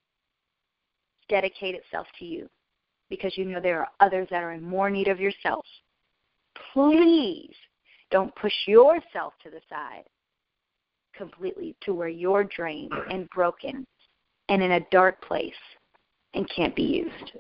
dedicate 1.27 1.75
itself 1.75 2.07
to 2.19 2.25
you, 2.25 2.49
because 3.09 3.37
you 3.37 3.45
know 3.45 3.59
there 3.59 3.79
are 3.79 3.87
others 3.99 4.27
that 4.31 4.43
are 4.43 4.53
in 4.53 4.63
more 4.63 4.89
need 4.89 5.07
of 5.07 5.19
yourself, 5.19 5.65
please 6.73 7.53
don't 8.11 8.35
push 8.35 8.53
yourself 8.67 9.33
to 9.43 9.49
the 9.49 9.61
side 9.69 10.03
completely 11.15 11.75
to 11.81 11.93
where 11.93 12.07
you're 12.07 12.45
drained 12.45 12.93
and 13.11 13.29
broken 13.29 13.85
and 14.47 14.63
in 14.63 14.71
a 14.71 14.85
dark 14.91 15.21
place 15.21 15.53
and 16.33 16.49
can't 16.49 16.75
be 16.75 16.83
used. 16.83 17.31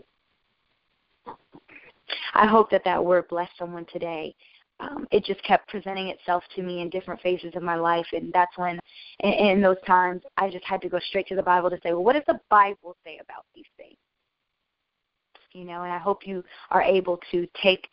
I 2.33 2.47
hope 2.47 2.69
that 2.71 2.83
that 2.85 3.03
word 3.03 3.27
blessed 3.27 3.51
someone 3.57 3.85
today. 3.91 4.35
Um, 4.79 5.07
it 5.11 5.25
just 5.25 5.43
kept 5.43 5.67
presenting 5.67 6.07
itself 6.07 6.43
to 6.55 6.63
me 6.63 6.81
in 6.81 6.89
different 6.89 7.21
phases 7.21 7.51
of 7.55 7.63
my 7.63 7.75
life, 7.75 8.05
and 8.13 8.31
that's 8.31 8.57
when, 8.57 8.79
in, 9.19 9.33
in 9.33 9.61
those 9.61 9.77
times, 9.85 10.21
I 10.37 10.49
just 10.49 10.63
had 10.63 10.81
to 10.81 10.89
go 10.89 10.99
straight 10.99 11.27
to 11.27 11.35
the 11.35 11.43
Bible 11.43 11.69
to 11.69 11.77
say, 11.83 11.91
well, 11.91 12.03
what 12.03 12.13
does 12.13 12.23
the 12.27 12.39
Bible 12.49 12.95
say 13.03 13.19
about 13.21 13.45
these 13.53 13.65
things? 13.75 13.97
You 15.53 15.65
know, 15.65 15.83
and 15.83 15.91
I 15.91 15.97
hope 15.97 16.27
you 16.27 16.43
are 16.69 16.81
able 16.81 17.19
to 17.31 17.47
take 17.61 17.87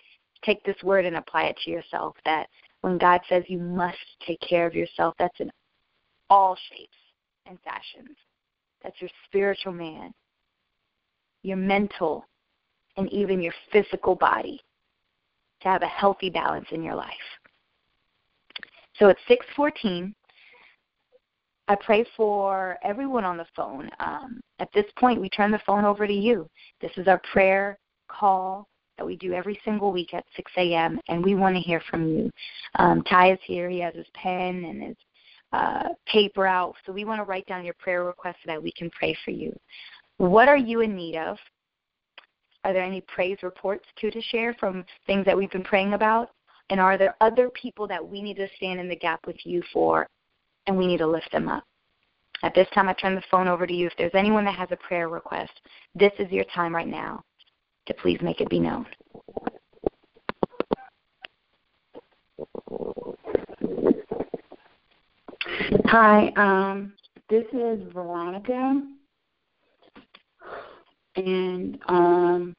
take 0.44 0.62
this 0.64 0.76
word 0.82 1.04
and 1.04 1.16
apply 1.16 1.44
it 1.44 1.56
to 1.64 1.70
yourself. 1.70 2.16
That 2.24 2.48
when 2.82 2.98
God 2.98 3.20
says 3.28 3.44
you 3.48 3.58
must 3.58 3.98
take 4.26 4.40
care 4.40 4.66
of 4.66 4.74
yourself, 4.74 5.14
that's 5.18 5.40
in 5.40 5.50
all 6.28 6.56
shapes 6.70 6.96
and 7.46 7.58
fashions. 7.64 8.16
That's 8.82 9.00
your 9.00 9.10
spiritual 9.26 9.72
man, 9.72 10.12
your 11.42 11.56
mental, 11.56 12.26
and 12.96 13.10
even 13.12 13.40
your 13.40 13.54
physical 13.72 14.14
body 14.14 14.60
to 15.62 15.68
have 15.68 15.82
a 15.82 15.86
healthy 15.86 16.30
balance 16.30 16.66
in 16.70 16.82
your 16.82 16.94
life. 16.94 17.10
So 18.98 19.08
it's 19.08 19.20
614. 19.28 20.14
I 21.68 21.74
pray 21.74 22.04
for 22.16 22.78
everyone 22.84 23.24
on 23.24 23.36
the 23.36 23.46
phone. 23.56 23.90
Um, 23.98 24.40
at 24.60 24.72
this 24.72 24.84
point, 24.98 25.20
we 25.20 25.28
turn 25.28 25.50
the 25.50 25.60
phone 25.66 25.84
over 25.84 26.06
to 26.06 26.12
you. 26.12 26.48
This 26.80 26.92
is 26.96 27.08
our 27.08 27.20
prayer 27.32 27.78
call 28.08 28.68
that 28.98 29.04
we 29.04 29.16
do 29.16 29.32
every 29.32 29.60
single 29.64 29.92
week 29.92 30.14
at 30.14 30.24
6 30.36 30.50
a.m., 30.56 31.00
and 31.08 31.22
we 31.22 31.34
want 31.34 31.56
to 31.56 31.60
hear 31.60 31.82
from 31.90 32.08
you. 32.08 32.30
Um, 32.76 33.02
Ty 33.02 33.32
is 33.32 33.38
here. 33.44 33.68
He 33.68 33.80
has 33.80 33.94
his 33.94 34.06
pen 34.14 34.64
and 34.64 34.82
his 34.82 34.96
uh, 35.52 35.88
paper 36.06 36.46
out. 36.46 36.74
So 36.86 36.92
we 36.92 37.04
want 37.04 37.20
to 37.20 37.24
write 37.24 37.46
down 37.46 37.64
your 37.64 37.74
prayer 37.74 38.04
requests 38.04 38.36
so 38.44 38.52
that 38.52 38.62
we 38.62 38.72
can 38.72 38.90
pray 38.90 39.16
for 39.24 39.32
you. 39.32 39.54
What 40.18 40.48
are 40.48 40.56
you 40.56 40.80
in 40.80 40.94
need 40.94 41.16
of? 41.16 41.36
Are 42.64 42.72
there 42.72 42.82
any 42.82 43.02
praise 43.02 43.38
reports 43.42 43.84
too 44.00 44.10
to 44.10 44.20
share 44.22 44.54
from 44.54 44.84
things 45.06 45.24
that 45.26 45.36
we've 45.36 45.50
been 45.50 45.62
praying 45.62 45.92
about? 45.92 46.30
And 46.70 46.80
are 46.80 46.98
there 46.98 47.16
other 47.20 47.50
people 47.50 47.86
that 47.88 48.06
we 48.06 48.22
need 48.22 48.36
to 48.38 48.48
stand 48.56 48.80
in 48.80 48.88
the 48.88 48.96
gap 48.96 49.26
with 49.26 49.36
you 49.44 49.62
for 49.72 50.08
and 50.66 50.76
we 50.76 50.86
need 50.86 50.98
to 50.98 51.06
lift 51.06 51.30
them 51.32 51.48
up? 51.48 51.64
At 52.42 52.54
this 52.54 52.68
time, 52.74 52.88
I 52.88 52.92
turn 52.94 53.14
the 53.14 53.22
phone 53.30 53.48
over 53.48 53.66
to 53.66 53.72
you. 53.72 53.86
If 53.86 53.94
there's 53.96 54.14
anyone 54.14 54.44
that 54.44 54.54
has 54.54 54.68
a 54.70 54.76
prayer 54.76 55.08
request, 55.08 55.52
this 55.94 56.12
is 56.18 56.30
your 56.30 56.44
time 56.54 56.74
right 56.74 56.86
now 56.86 57.24
to 57.86 57.94
please 57.94 58.18
make 58.22 58.40
it 58.40 58.50
be 58.50 58.60
known. 58.60 58.86
Hi, 65.86 66.32
um, 66.36 66.92
this 67.30 67.44
is 67.52 67.80
Veronica, 67.92 68.82
and 71.16 71.78
um, 71.88 72.54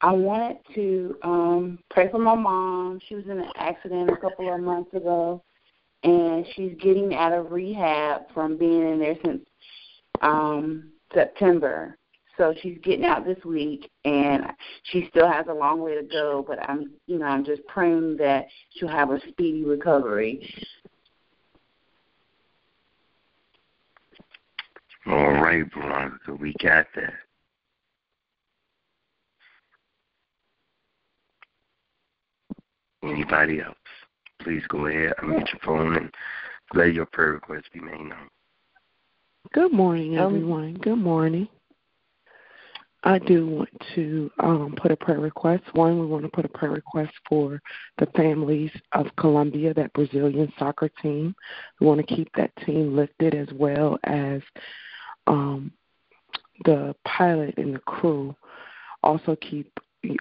I 0.00 0.12
wanted 0.12 0.58
to 0.74 1.16
um, 1.22 1.78
pray 1.90 2.08
for 2.10 2.18
my 2.18 2.34
mom. 2.34 3.00
She 3.08 3.14
was 3.14 3.24
in 3.24 3.38
an 3.38 3.50
accident 3.56 4.10
a 4.10 4.16
couple 4.16 4.52
of 4.52 4.60
months 4.60 4.94
ago, 4.94 5.42
and 6.02 6.46
she's 6.54 6.76
getting 6.80 7.14
out 7.14 7.32
of 7.32 7.52
rehab 7.52 8.22
from 8.32 8.56
being 8.56 8.92
in 8.92 8.98
there 8.98 9.16
since 9.24 9.42
um, 10.22 10.90
September. 11.12 11.96
So 12.36 12.54
she's 12.60 12.78
getting 12.82 13.06
out 13.06 13.24
this 13.24 13.42
week, 13.44 13.90
and 14.04 14.44
she 14.84 15.06
still 15.08 15.30
has 15.30 15.46
a 15.48 15.54
long 15.54 15.80
way 15.80 15.94
to 15.94 16.02
go. 16.02 16.44
But 16.46 16.58
I'm, 16.68 16.92
you 17.06 17.18
know, 17.18 17.26
I'm 17.26 17.44
just 17.44 17.64
praying 17.66 18.18
that 18.18 18.46
she'll 18.74 18.88
have 18.88 19.10
a 19.10 19.20
speedy 19.28 19.64
recovery. 19.64 20.52
All 25.06 25.32
right, 25.32 25.64
Veronica, 25.72 26.34
we 26.34 26.52
got 26.62 26.86
that. 26.96 27.14
Anybody 33.02 33.60
else? 33.60 33.76
Please 34.46 34.62
go 34.68 34.86
ahead, 34.86 35.12
unmute 35.20 35.52
your 35.52 35.60
phone, 35.64 35.96
and 35.96 36.14
let 36.72 36.94
your 36.94 37.06
prayer 37.06 37.32
request 37.32 37.66
be 37.74 37.80
made 37.80 37.98
known. 37.98 38.28
Good 39.52 39.72
morning, 39.72 40.16
um, 40.18 40.24
everyone. 40.24 40.74
Good 40.74 40.98
morning. 40.98 41.48
I 43.02 43.18
do 43.18 43.48
want 43.48 43.70
to 43.96 44.30
um, 44.38 44.76
put 44.80 44.92
a 44.92 44.96
prayer 44.96 45.18
request. 45.18 45.64
One, 45.72 45.98
we 45.98 46.06
want 46.06 46.22
to 46.22 46.28
put 46.28 46.44
a 46.44 46.48
prayer 46.48 46.70
request 46.70 47.10
for 47.28 47.60
the 47.98 48.06
families 48.14 48.70
of 48.92 49.06
Colombia, 49.18 49.74
that 49.74 49.92
Brazilian 49.94 50.52
soccer 50.60 50.90
team. 51.02 51.34
We 51.80 51.88
want 51.88 52.06
to 52.06 52.14
keep 52.14 52.28
that 52.36 52.52
team 52.64 52.94
lifted 52.94 53.34
as 53.34 53.48
well 53.52 53.98
as 54.04 54.42
um, 55.26 55.72
the 56.64 56.94
pilot 57.04 57.58
and 57.58 57.74
the 57.74 57.80
crew 57.80 58.32
also 59.02 59.36
keep 59.40 59.72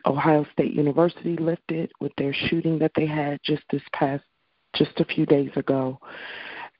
Ohio 0.05 0.45
State 0.51 0.73
University 0.73 1.35
lifted 1.37 1.91
with 1.99 2.11
their 2.17 2.33
shooting 2.33 2.79
that 2.79 2.91
they 2.95 3.05
had 3.05 3.39
just 3.43 3.63
this 3.71 3.81
past 3.93 4.23
just 4.75 4.99
a 4.99 5.05
few 5.05 5.25
days 5.25 5.51
ago. 5.55 5.99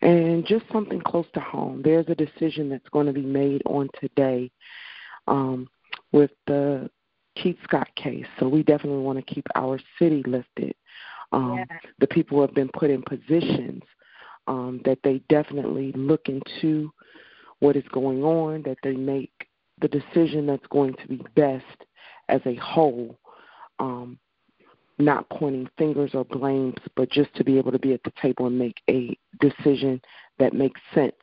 And 0.01 0.45
just 0.45 0.65
something 0.71 1.01
close 1.01 1.25
to 1.33 1.39
home. 1.39 1.81
There's 1.83 2.07
a 2.09 2.15
decision 2.15 2.69
that's 2.69 2.89
going 2.89 3.07
to 3.07 3.13
be 3.13 3.21
made 3.21 3.63
on 3.65 3.89
today 3.99 4.51
um, 5.27 5.67
with 6.11 6.31
the 6.47 6.89
Keith 7.35 7.57
Scott 7.63 7.89
case. 7.95 8.25
So 8.39 8.47
we 8.47 8.61
definitely 8.63 9.01
want 9.01 9.25
to 9.25 9.33
keep 9.33 9.45
our 9.55 9.79
city 9.97 10.21
lifted. 10.27 10.75
Um, 11.31 11.57
yeah. 11.57 11.77
The 11.99 12.07
people 12.07 12.41
have 12.41 12.53
been 12.53 12.69
put 12.69 12.89
in 12.89 13.01
positions 13.03 13.83
um, 14.47 14.81
that 14.85 14.99
they 15.03 15.21
definitely 15.29 15.91
look 15.93 16.27
into 16.27 16.91
what 17.59 17.75
is 17.75 17.87
going 17.91 18.23
on, 18.23 18.63
that 18.63 18.77
they 18.83 18.93
make 18.93 19.31
the 19.81 19.87
decision 19.87 20.45
that's 20.45 20.67
going 20.67 20.93
to 20.95 21.07
be 21.07 21.21
best 21.35 21.65
as 22.29 22.41
a 22.45 22.55
whole. 22.55 23.17
Um, 23.79 24.19
not 24.97 25.29
pointing 25.29 25.67
fingers 25.77 26.11
or 26.13 26.23
blames, 26.23 26.75
but 26.95 27.11
just 27.11 27.33
to 27.35 27.43
be 27.43 27.57
able 27.57 27.71
to 27.71 27.79
be 27.79 27.93
at 27.93 28.03
the 28.03 28.13
table 28.21 28.47
and 28.47 28.57
make 28.57 28.77
a 28.89 29.17
decision 29.39 30.01
that 30.39 30.53
makes 30.53 30.79
sense 30.93 31.13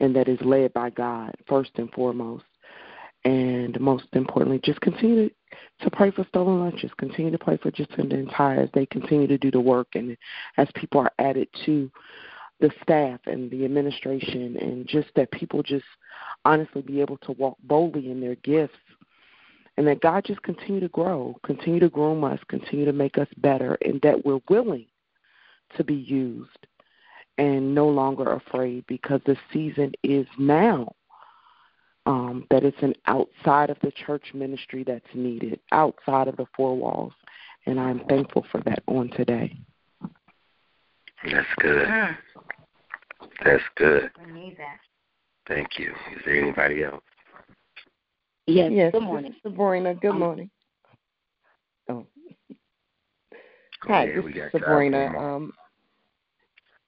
and 0.00 0.14
that 0.16 0.28
is 0.28 0.40
led 0.42 0.72
by 0.72 0.90
God 0.90 1.34
first 1.46 1.70
and 1.76 1.90
foremost. 1.92 2.44
And 3.24 3.80
most 3.80 4.06
importantly, 4.14 4.60
just 4.64 4.80
continue 4.80 5.30
to 5.80 5.90
pray 5.92 6.10
for 6.10 6.26
stolen 6.28 6.58
lunches. 6.58 6.90
Continue 6.98 7.30
to 7.30 7.38
pray 7.38 7.56
for 7.56 7.70
just 7.70 7.90
the 7.96 8.02
entire 8.02 8.62
as 8.62 8.70
they 8.74 8.86
continue 8.86 9.28
to 9.28 9.38
do 9.38 9.52
the 9.52 9.60
work 9.60 9.88
and 9.94 10.16
as 10.56 10.66
people 10.74 11.00
are 11.00 11.12
added 11.20 11.46
to 11.64 11.88
the 12.58 12.70
staff 12.82 13.20
and 13.26 13.50
the 13.50 13.64
administration 13.64 14.56
and 14.56 14.86
just 14.88 15.08
that 15.14 15.30
people 15.30 15.62
just 15.62 15.84
honestly 16.44 16.82
be 16.82 17.00
able 17.00 17.18
to 17.18 17.32
walk 17.32 17.56
boldly 17.62 18.10
in 18.10 18.20
their 18.20 18.36
gifts 18.36 18.74
and 19.76 19.86
that 19.86 20.00
God 20.00 20.24
just 20.24 20.42
continue 20.42 20.80
to 20.80 20.88
grow, 20.88 21.36
continue 21.44 21.80
to 21.80 21.88
groom 21.88 22.24
us, 22.24 22.38
continue 22.48 22.84
to 22.84 22.92
make 22.92 23.18
us 23.18 23.28
better, 23.38 23.78
and 23.82 24.00
that 24.02 24.24
we're 24.24 24.40
willing 24.48 24.86
to 25.76 25.84
be 25.84 25.94
used 25.94 26.66
and 27.38 27.74
no 27.74 27.88
longer 27.88 28.32
afraid 28.32 28.84
because 28.86 29.20
the 29.26 29.36
season 29.52 29.92
is 30.02 30.26
now. 30.38 30.94
Um, 32.04 32.48
that 32.50 32.64
it's 32.64 32.82
an 32.82 32.94
outside 33.06 33.70
of 33.70 33.76
the 33.80 33.92
church 33.92 34.34
ministry 34.34 34.82
that's 34.82 35.06
needed, 35.14 35.60
outside 35.70 36.26
of 36.26 36.36
the 36.36 36.46
four 36.56 36.76
walls. 36.76 37.12
And 37.64 37.78
I'm 37.78 38.00
thankful 38.08 38.44
for 38.50 38.60
that 38.62 38.82
on 38.88 39.08
today. 39.10 39.56
That's 41.24 41.46
good. 41.60 41.86
Mm. 41.86 42.16
That's 43.44 43.62
good. 43.76 44.10
I 44.20 44.32
need 44.32 44.56
that. 44.58 44.78
Thank 45.46 45.78
you. 45.78 45.92
Is 46.16 46.22
there 46.24 46.42
anybody 46.42 46.82
else? 46.82 47.04
Yes. 48.46 48.72
Yes. 48.74 48.92
Good 48.92 49.02
morning, 49.02 49.34
Sabrina. 49.42 49.94
Good 49.94 50.14
morning. 50.14 50.50
Oh. 51.88 52.06
Hi, 53.82 54.04
ahead. 54.04 54.24
this 54.24 54.34
is 54.36 54.52
Sabrina. 54.52 55.06
Um, 55.18 55.52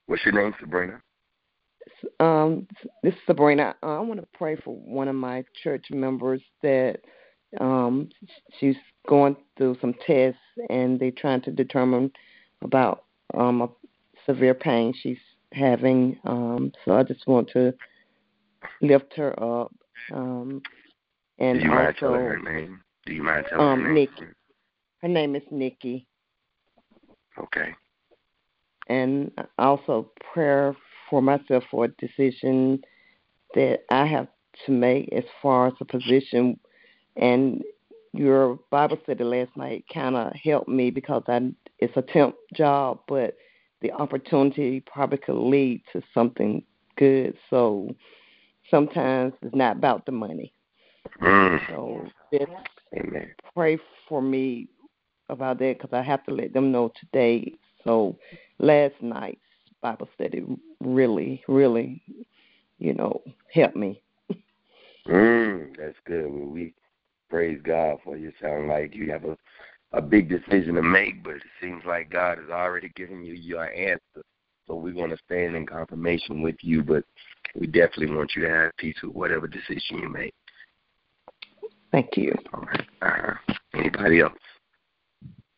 What's 0.07 0.23
your 0.23 0.33
name, 0.33 0.53
Sabrina? 0.59 1.01
Um, 2.19 2.67
this 3.03 3.13
is 3.13 3.19
Sabrina. 3.25 3.75
I 3.81 3.99
want 3.99 4.19
to 4.19 4.27
pray 4.33 4.55
for 4.57 4.75
one 4.75 5.07
of 5.07 5.15
my 5.15 5.43
church 5.63 5.85
members 5.91 6.41
that 6.61 6.97
um, 7.59 8.09
she's 8.59 8.75
going 9.07 9.35
through 9.57 9.77
some 9.81 9.93
tests 10.05 10.39
and 10.69 10.99
they're 10.99 11.11
trying 11.11 11.41
to 11.41 11.51
determine 11.51 12.11
about 12.61 13.05
um, 13.33 13.61
a 13.61 13.69
severe 14.25 14.53
pain 14.53 14.93
she's 15.01 15.17
having. 15.53 16.19
Um, 16.25 16.71
so 16.83 16.93
I 16.93 17.03
just 17.03 17.25
want 17.27 17.49
to 17.53 17.73
lift 18.81 19.13
her 19.15 19.31
up. 19.41 19.73
Um, 20.13 20.61
and 21.39 21.59
Do 21.59 21.65
you 21.65 21.71
mind 21.71 21.87
also, 21.87 21.99
telling 21.99 22.21
her 22.21 22.39
name? 22.39 22.81
Do 23.05 23.13
you 23.13 23.23
mind 23.23 23.45
telling 23.49 23.65
um, 23.65 23.81
her 23.81 23.87
name? 23.87 23.95
Nikki. 23.95 24.25
Her 25.01 25.07
name 25.07 25.35
is 25.35 25.43
Nikki. 25.51 26.07
Okay. 27.37 27.75
And 28.87 29.31
also 29.57 30.11
prayer 30.33 30.75
for 31.09 31.21
myself 31.21 31.63
for 31.69 31.85
a 31.85 31.87
decision 31.89 32.81
that 33.53 33.79
I 33.89 34.05
have 34.05 34.27
to 34.65 34.71
make 34.71 35.11
as 35.11 35.23
far 35.41 35.67
as 35.67 35.73
a 35.81 35.85
position. 35.85 36.59
And 37.15 37.63
your 38.13 38.59
Bible 38.71 38.97
study 39.03 39.23
last 39.23 39.55
night 39.57 39.85
kind 39.93 40.15
of 40.15 40.33
helped 40.33 40.69
me 40.69 40.91
because 40.91 41.23
I 41.27 41.51
it's 41.79 41.95
a 41.97 42.01
temp 42.01 42.35
job, 42.53 42.99
but 43.07 43.35
the 43.81 43.91
opportunity 43.91 44.79
probably 44.79 45.17
could 45.17 45.35
lead 45.35 45.83
to 45.93 46.01
something 46.13 46.63
good. 46.95 47.37
So 47.49 47.93
sometimes 48.71 49.33
it's 49.41 49.55
not 49.55 49.77
about 49.77 50.05
the 50.05 50.13
money. 50.13 50.54
Mm. 51.21 51.59
So 51.69 52.07
just 52.33 52.51
Amen. 52.97 53.33
pray 53.53 53.77
for 54.07 54.21
me 54.21 54.67
about 55.29 55.59
that 55.59 55.77
because 55.79 55.93
I 55.93 56.01
have 56.01 56.23
to 56.25 56.33
let 56.33 56.53
them 56.53 56.71
know 56.71 56.91
today. 56.99 57.53
So 57.83 58.17
last 58.59 58.95
night's 59.01 59.39
Bible 59.81 60.09
study 60.15 60.43
really, 60.79 61.43
really, 61.47 62.01
you 62.77 62.93
know, 62.93 63.21
helped 63.53 63.75
me. 63.75 64.01
Mm, 65.07 65.77
that's 65.77 65.97
good. 66.05 66.25
Well, 66.31 66.47
we 66.47 66.73
praise 67.29 67.59
God 67.63 67.97
for 68.03 68.17
you. 68.17 68.31
Sound 68.41 68.67
like 68.67 68.95
you 68.95 69.11
have 69.11 69.25
a 69.25 69.37
a 69.95 70.01
big 70.01 70.29
decision 70.29 70.75
to 70.75 70.81
make, 70.81 71.23
but 71.23 71.35
it 71.35 71.41
seems 71.61 71.83
like 71.85 72.09
God 72.09 72.37
has 72.37 72.49
already 72.49 72.89
given 72.95 73.23
you 73.23 73.33
your 73.33 73.71
answer. 73.73 74.23
So 74.67 74.75
we're 74.75 74.93
going 74.93 75.11
to 75.11 75.17
stand 75.25 75.55
in 75.55 75.65
confirmation 75.65 76.41
with 76.41 76.55
you, 76.61 76.83
but 76.83 77.03
we 77.57 77.67
definitely 77.67 78.13
want 78.13 78.31
you 78.35 78.41
to 78.43 78.49
have 78.49 78.71
peace 78.77 78.97
with 79.01 79.13
whatever 79.13 79.47
decision 79.47 79.99
you 79.99 80.09
make. 80.09 80.33
Thank 81.91 82.17
you. 82.17 82.33
All 82.53 82.61
right. 82.61 82.85
Uh-huh. 83.01 83.53
Anybody 83.73 84.21
else? 84.21 84.33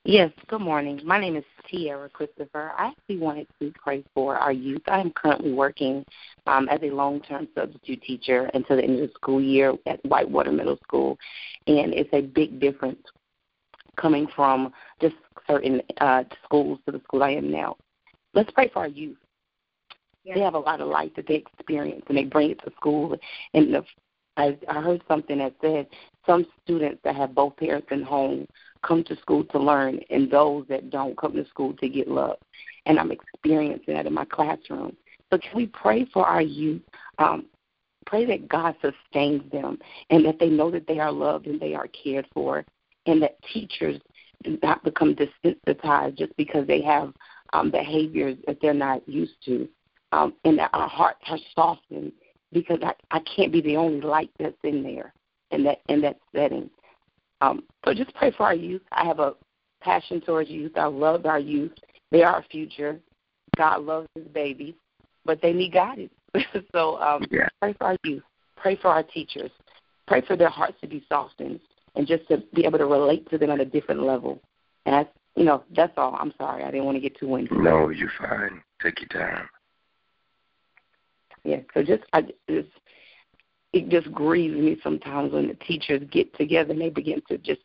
Yes, 0.04 0.32
good 0.48 0.62
morning. 0.62 1.02
My 1.04 1.20
name 1.20 1.36
is 1.36 1.44
Tiara 1.70 2.08
Christopher. 2.08 2.72
I 2.78 2.88
actually 2.88 3.18
wanted 3.18 3.46
to 3.60 3.74
pray 3.84 4.06
for 4.14 4.38
our 4.38 4.54
youth. 4.54 4.84
I 4.88 5.02
am 5.02 5.12
currently 5.12 5.52
working 5.52 6.06
um, 6.46 6.70
as 6.70 6.80
a 6.82 6.92
long 6.92 7.20
term 7.20 7.50
substitute 7.54 8.02
teacher 8.04 8.50
until 8.54 8.78
the 8.78 8.84
end 8.84 9.02
of 9.02 9.10
the 9.10 9.14
school 9.16 9.42
year 9.42 9.74
at 9.86 10.04
Whitewater 10.06 10.54
Middle 10.54 10.78
School, 10.84 11.18
and 11.68 11.94
it's 11.94 12.10
a 12.14 12.22
big 12.22 12.58
difference 12.58 13.02
coming 13.98 14.28
from 14.34 14.72
just 15.02 15.16
certain 15.46 15.82
uh, 16.00 16.24
schools 16.46 16.80
to 16.86 16.94
the 16.94 17.02
school 17.02 17.22
I 17.22 17.32
am 17.32 17.52
now. 17.52 17.76
Let's 18.34 18.52
pray 18.52 18.70
for 18.70 18.80
our 18.80 18.88
youth. 18.88 19.18
Yeah. 20.24 20.36
They 20.36 20.42
have 20.42 20.54
a 20.54 20.60
lot 20.60 20.80
of 20.80 20.88
life 20.88 21.12
that 21.18 21.28
they 21.28 21.36
experience, 21.36 22.04
and 22.08 22.18
they 22.18 22.24
bring 22.24 22.52
it 22.52 22.60
to 22.64 22.72
school. 22.78 23.18
And 23.54 23.74
the, 23.74 23.84
I, 24.38 24.58
I 24.70 24.82
heard 24.82 25.02
something 25.08 25.40
that 25.40 25.56
said 25.62 25.88
some 26.28 26.46
students 26.64 27.00
that 27.04 27.16
have 27.16 27.34
both 27.34 27.58
parents 27.58 27.88
in 27.90 28.04
home 28.04 28.46
come 28.86 29.04
to 29.06 29.16
school 29.18 29.44
to 29.46 29.60
learn, 29.60 30.00
and 30.10 30.30
those 30.30 30.66
that 30.70 30.90
don't 30.92 31.18
come 31.18 31.34
to 31.34 31.48
school 31.48 31.74
to 31.78 31.90
get 31.90 32.08
love. 32.08 32.38
And 32.86 33.00
I'm 33.00 33.12
experiencing 33.12 33.96
that 33.96 34.06
in 34.06 34.14
my 34.14 34.26
classroom. 34.26 34.96
So 35.32 35.40
can 35.40 35.56
we 35.56 35.68
pray 35.68 36.06
for 36.14 36.26
our 36.26 36.42
youth? 36.42 36.82
Um, 37.18 37.48
pray 38.06 38.26
that 38.26 38.48
God 38.48 38.76
sustains 38.82 39.50
them 39.52 39.78
and 40.10 40.24
that 40.26 40.40
they 40.40 40.48
know 40.48 40.72
that 40.72 40.88
they 40.88 41.00
are 41.00 41.12
loved 41.12 41.48
and 41.48 41.60
they 41.60 41.74
are 41.74 41.88
cared 41.88 42.28
for, 42.34 42.64
and 43.06 43.22
that 43.22 43.38
teachers 43.52 44.00
do 44.44 44.58
not 44.62 44.84
become 44.84 45.16
desensitized 45.16 46.18
just 46.18 46.36
because 46.38 46.68
they 46.68 46.82
have 46.82 47.14
um, 47.54 47.72
behaviors 47.72 48.38
that 48.46 48.60
they're 48.62 48.74
not 48.74 49.08
used 49.08 49.44
to, 49.46 49.68
um, 50.12 50.34
and 50.46 50.60
that 50.60 50.70
our 50.74 50.88
hearts 50.88 51.24
are 51.30 51.40
softened 51.56 52.12
because 52.54 52.80
I, 52.82 52.94
I 53.12 53.20
can't 53.36 53.52
be 53.52 53.62
the 53.62 53.76
only 53.76 54.02
light 54.02 54.32
that's 54.40 54.56
in 54.64 54.84
there 54.84 55.14
in 55.52 55.64
that 55.64 55.82
in 55.90 56.02
that 56.02 56.18
setting. 56.36 56.70
Um, 57.42 57.64
so 57.86 57.94
just 57.94 58.14
pray 58.16 58.32
for 58.32 58.44
our 58.44 58.56
youth. 58.56 58.82
I 58.92 59.06
have 59.06 59.20
a 59.20 59.34
passion 59.82 60.22
towards 60.22 60.50
youth. 60.50 60.74
I 60.76 60.86
love 60.86 61.26
our 61.26 61.40
youth. 61.40 61.74
They 62.12 62.24
are 62.24 62.36
our 62.36 62.46
future. 62.50 63.00
God 63.56 63.84
loves 63.84 64.08
his 64.16 64.28
babies, 64.28 64.76
but 65.26 65.42
they 65.42 65.54
need 65.54 65.74
guidance. 65.74 66.14
so 66.72 67.00
um, 67.02 67.24
yeah. 67.32 67.48
pray 67.62 67.74
for 67.74 67.86
our 67.86 67.98
youth. 68.04 68.24
Pray 68.56 68.76
for 68.76 68.90
our 68.90 69.04
teachers. 69.04 69.52
Pray 70.08 70.22
for 70.22 70.36
their 70.36 70.50
hearts 70.50 70.78
to 70.82 70.88
be 70.88 71.04
softened 71.10 71.60
and 71.96 72.08
just 72.08 72.28
to 72.30 72.44
be 72.54 72.66
able 72.66 72.78
to 72.78 72.86
relate 72.86 73.30
to 73.30 73.38
them 73.38 73.52
at 73.52 73.60
a 73.60 73.66
different 73.66 74.02
level. 74.04 74.40
And 74.86 74.96
that's, 74.96 75.10
you 75.36 75.44
know, 75.44 75.64
that's 75.76 75.94
all. 75.98 76.16
I'm 76.20 76.34
sorry. 76.38 76.64
I 76.64 76.72
didn't 76.72 76.86
want 76.86 76.96
to 76.96 77.02
get 77.02 77.20
too 77.20 77.36
into 77.36 77.62
No, 77.62 77.90
you're 77.90 78.12
fine. 78.20 78.62
Take 78.82 79.00
your 79.02 79.10
time. 79.10 79.50
Yeah, 81.44 81.60
so 81.74 81.82
just 81.82 82.04
I 82.14 82.24
just 82.50 82.68
it 83.74 83.90
just 83.90 84.12
grieves 84.12 84.56
me 84.56 84.78
sometimes 84.84 85.34
when 85.34 85.48
the 85.48 85.54
teachers 85.56 86.02
get 86.12 86.34
together 86.36 86.72
and 86.72 86.82
they 86.82 86.90
begin 86.90 87.22
to 87.28 87.38
just 87.38 87.62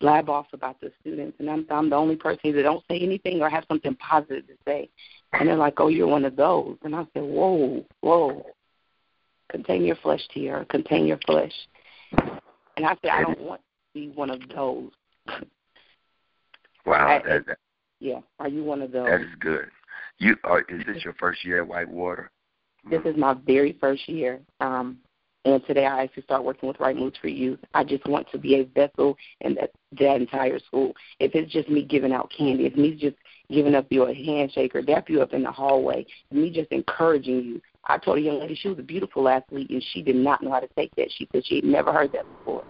blab 0.00 0.28
off 0.28 0.46
about 0.52 0.80
the 0.80 0.90
students, 1.00 1.36
and 1.38 1.48
I'm 1.48 1.66
I'm 1.70 1.90
the 1.90 1.96
only 1.96 2.16
person 2.16 2.54
that 2.54 2.62
don't 2.62 2.84
say 2.90 2.98
anything 2.98 3.40
or 3.40 3.50
have 3.50 3.64
something 3.68 3.94
positive 3.96 4.46
to 4.46 4.54
say, 4.66 4.88
and 5.32 5.48
they're 5.48 5.56
like, 5.56 5.78
"Oh, 5.78 5.88
you're 5.88 6.06
one 6.06 6.24
of 6.24 6.36
those," 6.36 6.76
and 6.82 6.94
I 6.94 7.06
said, 7.14 7.22
"Whoa, 7.22 7.84
whoa, 8.00 8.46
contain 9.50 9.84
your 9.84 9.96
flesh, 9.96 10.22
Tiara, 10.32 10.64
contain 10.66 11.06
your 11.06 11.18
flesh," 11.26 11.52
and 12.76 12.86
I 12.86 12.96
said, 13.02 13.10
"I 13.10 13.22
don't 13.22 13.40
want 13.40 13.60
to 13.60 14.00
be 14.00 14.08
one 14.08 14.30
of 14.30 14.40
those." 14.54 14.90
Wow, 16.86 17.06
I, 17.06 17.28
that, 17.28 17.46
that, 17.46 17.58
yeah, 18.00 18.20
are 18.40 18.48
you 18.48 18.64
one 18.64 18.82
of 18.82 18.92
those? 18.92 19.06
that 19.06 19.20
is 19.20 19.34
good. 19.40 19.66
You 20.18 20.36
are? 20.44 20.62
Is 20.62 20.84
this 20.86 21.04
your 21.04 21.14
first 21.14 21.44
year 21.44 21.60
at 21.60 21.68
Whitewater? 21.68 22.30
This 22.88 23.02
is 23.04 23.16
my 23.16 23.34
very 23.46 23.76
first 23.78 24.08
year. 24.08 24.40
Um, 24.60 24.98
and 25.54 25.66
today 25.66 25.86
I 25.86 26.02
actually 26.02 26.24
start 26.24 26.44
working 26.44 26.68
with 26.68 26.80
Right 26.80 26.96
Moves 26.96 27.16
for 27.20 27.28
Youth. 27.28 27.58
I 27.74 27.84
just 27.84 28.06
want 28.06 28.30
to 28.32 28.38
be 28.38 28.56
a 28.56 28.64
vessel 28.64 29.16
in 29.40 29.54
that, 29.54 29.70
that 29.98 30.16
entire 30.16 30.58
school. 30.58 30.94
If 31.20 31.34
it's 31.34 31.52
just 31.52 31.68
me 31.68 31.84
giving 31.84 32.12
out 32.12 32.32
candy, 32.36 32.66
if 32.66 32.76
me 32.76 32.94
just 32.94 33.16
giving 33.50 33.74
up 33.74 33.86
you 33.90 34.04
a 34.04 34.14
handshake 34.14 34.74
or 34.74 34.82
dap 34.82 35.08
you 35.08 35.22
up 35.22 35.32
in 35.32 35.42
the 35.42 35.50
hallway, 35.50 36.06
me 36.30 36.50
just 36.50 36.70
encouraging 36.70 37.42
you. 37.42 37.62
I 37.84 37.98
told 37.98 38.18
a 38.18 38.20
young 38.20 38.40
lady 38.40 38.54
she 38.54 38.68
was 38.68 38.78
a 38.78 38.82
beautiful 38.82 39.28
athlete 39.28 39.70
and 39.70 39.82
she 39.92 40.02
did 40.02 40.16
not 40.16 40.42
know 40.42 40.52
how 40.52 40.60
to 40.60 40.68
take 40.76 40.94
that. 40.96 41.10
She 41.16 41.28
said 41.32 41.46
she 41.46 41.56
had 41.56 41.64
never 41.64 41.92
heard 41.92 42.12
that 42.12 42.26
before. 42.38 42.64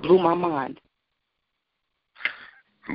Blew 0.00 0.18
my 0.18 0.34
mind. 0.34 0.80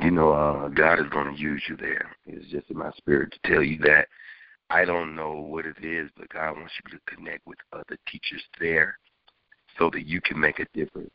You 0.02 0.10
know, 0.10 0.32
uh, 0.32 0.68
God 0.68 0.98
is 0.98 1.08
going 1.10 1.34
to 1.34 1.40
use 1.40 1.62
you 1.68 1.76
there. 1.76 2.10
It's 2.26 2.50
just 2.50 2.70
in 2.70 2.76
my 2.76 2.90
spirit 2.96 3.32
to 3.32 3.50
tell 3.50 3.62
you 3.62 3.78
that. 3.84 4.08
I 4.70 4.84
don't 4.84 5.16
know 5.16 5.32
what 5.32 5.64
it 5.64 5.82
is, 5.82 6.10
but 6.14 6.28
God 6.28 6.56
wants 6.56 6.74
you 6.84 6.98
to 6.98 7.16
connect 7.16 7.46
with 7.46 7.56
other 7.72 7.96
teachers 8.06 8.42
there 8.60 8.98
so 9.78 9.90
that 9.90 10.06
you 10.06 10.20
can 10.20 10.38
make 10.38 10.58
a 10.58 10.66
difference 10.74 11.10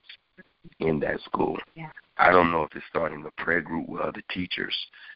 in 0.79 0.99
that 1.01 1.19
school. 1.21 1.57
Yeah. 1.75 1.89
I 2.17 2.31
don't 2.31 2.51
know 2.51 2.63
if 2.63 2.75
it's 2.75 2.85
starting 2.89 3.25
a 3.25 3.41
prayer 3.41 3.61
group 3.61 3.89
with 3.89 4.01
other 4.01 4.21
teachers. 4.31 4.75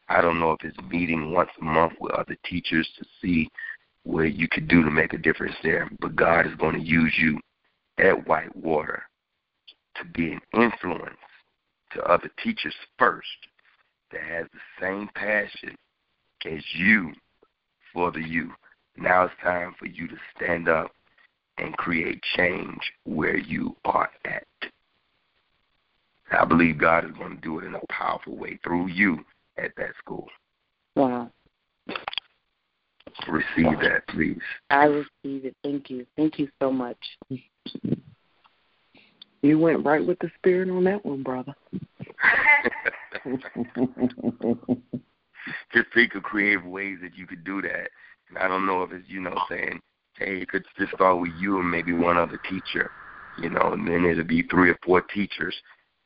I 0.10 0.22
don't 0.22 0.40
know 0.40 0.52
if 0.52 0.64
it's 0.64 0.78
meeting 0.90 1.32
once 1.32 1.50
a 1.62 1.64
month 1.64 1.94
with 2.00 2.14
other 2.14 2.36
teachers 2.44 2.88
to 2.98 3.06
see 3.22 3.50
what 4.04 4.34
you 4.34 4.48
could 4.48 4.68
do 4.68 4.84
to 4.84 4.92
make 4.92 5.14
a 5.14 5.18
difference 5.18 5.56
there. 5.64 5.90
But 6.00 6.16
God 6.16 6.48
is 6.48 6.56
going 6.56 6.76
to 6.76 6.86
use 6.86 7.14
you 7.18 7.40
at 7.98 8.28
Whitewater 8.28 9.04
to 9.96 10.06
be 10.06 10.32
an 10.34 10.42
influence 10.54 11.18
to 11.94 12.02
other 12.04 12.30
teachers 12.44 12.76
first 12.98 13.28
that 14.12 14.22
has 14.22 14.46
the 14.54 14.60
same 14.82 15.10
passion 15.16 15.76
as 16.46 16.62
you 16.76 17.12
for 17.94 18.12
the 18.12 18.22
youth. 18.22 18.52
Now 18.98 19.26
it's 19.26 19.34
time 19.44 19.76
for 19.78 19.86
you 19.86 20.08
to 20.08 20.16
stand 20.36 20.68
up 20.68 20.92
and 21.58 21.76
create 21.78 22.22
change 22.36 22.80
where 23.06 23.38
you 23.38 23.76
are 23.86 24.10
at. 24.26 24.44
I 26.32 26.46
believe 26.46 26.78
God 26.78 27.06
is 27.06 27.12
going 27.12 27.36
to 27.36 27.42
do 27.42 27.60
it 27.60 27.66
in 27.66 27.76
a 27.76 27.80
powerful 27.90 28.36
way 28.36 28.60
through 28.64 28.88
you 28.88 29.20
at 29.58 29.72
that 29.78 29.92
school. 29.98 30.28
Wow. 30.96 31.32
Receive 33.28 33.80
that, 33.82 34.08
please. 34.10 34.40
I 34.70 34.86
receive 34.86 35.46
it. 35.46 35.56
Thank 35.64 35.90
you. 35.90 36.06
Thank 36.16 36.38
you 36.38 36.50
so 36.62 36.72
much. 36.72 36.98
You 39.42 39.60
went 39.60 39.86
right 39.86 40.06
with 40.06 40.20
the 40.20 40.30
spirit 40.38 40.70
on 40.70 40.84
that 40.84 41.06
one, 41.06 41.24
brother. 41.24 41.56
just 45.74 45.88
think 45.94 46.16
of 46.16 46.24
creative 46.24 46.66
ways 46.66 46.98
that 47.02 47.16
you 47.16 47.26
could 47.26 47.44
do 47.44 47.62
that. 47.62 47.90
And 48.30 48.38
I 48.38 48.48
don't 48.48 48.66
know 48.66 48.84
if 48.84 48.92
it's, 48.92 49.08
you 49.08 49.22
know, 49.22 49.40
saying, 49.50 49.80
hey, 50.18 50.40
it 50.42 50.50
could 50.50 50.66
just 50.78 50.94
start 50.94 51.20
with 51.20 51.32
you 51.38 51.60
and 51.60 51.70
maybe 51.70 51.94
one 51.94 52.18
other 52.18 52.40
teacher, 52.50 52.92
you 53.42 53.50
know, 53.50 53.74
and 53.74 53.88
then 53.88 54.06
it'll 54.06 54.24
be 54.24 54.44
three 54.44 54.70
or 54.70 54.80
four 54.84 55.02
teachers, 55.02 55.56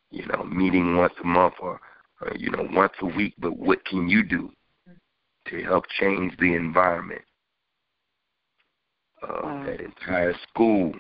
you 0.10 0.26
know, 0.28 0.44
meeting 0.44 0.98
once 0.98 1.14
a 1.22 1.26
month 1.26 1.56
or, 1.62 1.80
or 2.22 2.36
you 2.38 2.50
know, 2.52 2.68
once 2.72 2.94
a 3.02 3.06
week. 3.06 3.34
But 3.40 3.58
what 3.58 3.84
can 3.86 4.10
you 4.10 4.24
do 4.24 4.52
to 5.48 5.64
help 5.64 5.86
change 6.00 6.34
the 6.38 6.56
environment 6.56 7.22
of 9.24 9.44
wow. 9.44 9.66
that 9.66 9.82
entire 9.82 10.36
school? 10.50 10.94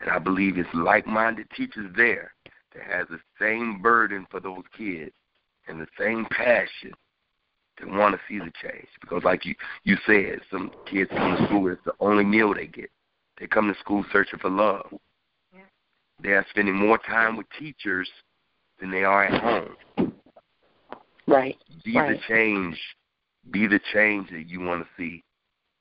And 0.00 0.10
I 0.10 0.18
believe 0.18 0.58
it's 0.58 0.68
like-minded 0.74 1.48
teachers 1.56 1.90
there 1.96 2.32
that 2.74 2.82
has 2.82 3.06
the 3.08 3.20
same 3.40 3.80
burden 3.80 4.26
for 4.30 4.40
those 4.40 4.64
kids 4.76 5.12
and 5.68 5.80
the 5.80 5.86
same 5.98 6.26
passion 6.30 6.92
to 7.78 7.86
want 7.86 8.14
to 8.14 8.20
see 8.28 8.38
the 8.38 8.52
change. 8.62 8.88
Because, 9.00 9.24
like 9.24 9.44
you 9.44 9.54
you 9.84 9.96
said, 10.06 10.40
some 10.50 10.70
kids 10.90 11.10
come 11.10 11.36
to 11.36 11.46
school 11.46 11.68
it's 11.68 11.80
the 11.84 11.92
only 12.00 12.24
meal 12.24 12.54
they 12.54 12.66
get. 12.66 12.90
They 13.38 13.46
come 13.46 13.72
to 13.72 13.78
school 13.80 14.04
searching 14.12 14.38
for 14.38 14.50
love. 14.50 14.86
Yeah. 15.54 15.60
They 16.22 16.30
are 16.30 16.46
spending 16.50 16.74
more 16.74 16.98
time 16.98 17.36
with 17.36 17.46
teachers 17.58 18.08
than 18.80 18.90
they 18.90 19.04
are 19.04 19.24
at 19.24 19.40
home. 19.42 20.12
Right. 21.26 21.56
Be 21.84 21.96
right. 21.96 22.16
the 22.16 22.34
change. 22.34 22.78
Be 23.50 23.66
the 23.66 23.80
change 23.92 24.30
that 24.30 24.48
you 24.48 24.60
want 24.60 24.84
to 24.84 24.88
see 24.96 25.22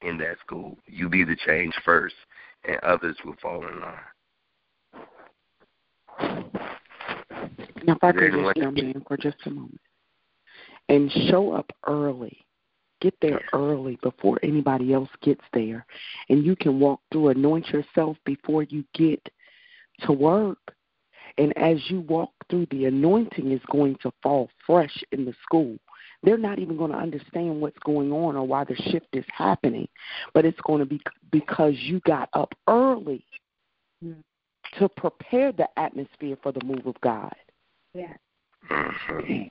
in 0.01 0.17
that 0.19 0.39
school. 0.39 0.77
You 0.85 1.09
be 1.09 1.23
the 1.23 1.35
change 1.35 1.73
first, 1.83 2.15
and 2.67 2.77
others 2.83 3.17
will 3.25 3.35
fall 3.41 3.65
in 3.67 3.81
line. 3.81 3.99
Now, 7.85 7.93
if 7.95 8.03
I 8.03 8.11
could 8.11 8.31
just 8.31 8.57
jump 8.57 8.77
in 8.77 9.03
for 9.07 9.17
just 9.17 9.37
a 9.45 9.49
moment 9.49 9.79
and 10.89 11.11
show 11.29 11.53
up 11.53 11.71
early. 11.87 12.45
Get 13.01 13.15
there 13.21 13.41
early 13.53 13.97
before 14.01 14.39
anybody 14.41 14.93
else 14.93 15.09
gets 15.21 15.43
there. 15.53 15.85
And 16.29 16.45
you 16.45 16.55
can 16.55 16.79
walk 16.79 17.01
through, 17.11 17.29
anoint 17.29 17.67
yourself 17.69 18.17
before 18.25 18.63
you 18.63 18.83
get 18.93 19.21
to 20.01 20.11
work. 20.11 20.59
And 21.37 21.55
as 21.57 21.77
you 21.89 22.01
walk 22.01 22.31
through, 22.49 22.67
the 22.71 22.85
anointing 22.85 23.51
is 23.51 23.61
going 23.69 23.97
to 24.01 24.11
fall 24.23 24.49
fresh 24.65 25.03
in 25.11 25.25
the 25.25 25.33
school. 25.43 25.77
They're 26.23 26.37
not 26.37 26.59
even 26.59 26.77
going 26.77 26.91
to 26.91 26.97
understand 26.97 27.59
what's 27.59 27.77
going 27.79 28.11
on 28.11 28.35
or 28.35 28.47
why 28.47 28.63
the 28.63 28.75
shift 28.75 29.07
is 29.13 29.25
happening, 29.31 29.87
but 30.33 30.45
it's 30.45 30.59
going 30.61 30.79
to 30.79 30.85
be 30.85 30.99
because 31.31 31.73
you 31.77 31.99
got 32.01 32.29
up 32.33 32.53
early 32.67 33.25
to 34.79 34.89
prepare 34.89 35.51
the 35.51 35.67
atmosphere 35.77 36.37
for 36.41 36.51
the 36.51 36.63
move 36.63 36.87
of 36.87 36.99
God. 37.01 37.35
Yeah. 37.93 38.13
Mm-hmm 38.71 39.47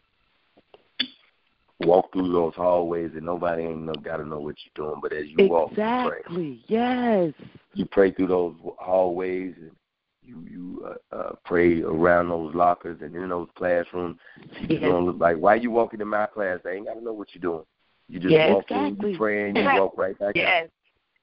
walk 1.81 2.13
through 2.13 2.33
those 2.33 2.55
hallways 2.55 3.11
and 3.15 3.25
nobody 3.25 3.65
ain't 3.65 3.83
no, 3.83 3.93
got 3.95 4.19
to 4.19 4.25
know 4.25 4.39
what 4.39 4.57
you're 4.65 4.87
doing. 4.87 5.01
But 5.03 5.13
as 5.13 5.27
you 5.27 5.37
exactly. 5.39 5.49
walk, 5.49 5.71
exactly, 5.71 6.65
yes, 6.69 7.33
you 7.75 7.87
pray 7.87 8.13
through 8.13 8.29
those 8.29 8.55
hallways 8.79 9.55
and 9.61 9.73
you 10.23 10.47
you 10.51 10.87
uh, 11.13 11.17
uh, 11.17 11.33
pray 11.45 11.83
around 11.83 12.29
those 12.29 12.55
lockers 12.55 13.01
and 13.03 13.15
in 13.15 13.29
those 13.29 13.49
classrooms. 13.57 14.19
You 14.69 14.79
don't 14.79 15.07
look 15.07 15.19
like 15.19 15.37
why 15.37 15.57
you 15.57 15.71
walking 15.71 16.01
in 16.01 16.09
my 16.09 16.27
class? 16.27 16.61
They 16.65 16.77
ain't 16.77 16.87
got 16.87 16.95
to 16.95 17.05
know 17.05 17.13
what 17.13 17.29
you're 17.35 17.43
doing. 17.43 17.65
You 18.09 18.21
just 18.21 18.33
yes, 18.33 18.53
walk 18.53 18.65
exactly. 18.65 19.09
in, 19.09 19.13
you 19.13 19.19
pray, 19.19 19.49
and 19.49 19.57
you 19.57 19.65
walk 19.65 19.95
right 19.97 20.19
back 20.19 20.33
yes. 20.35 20.65
out. 20.65 20.71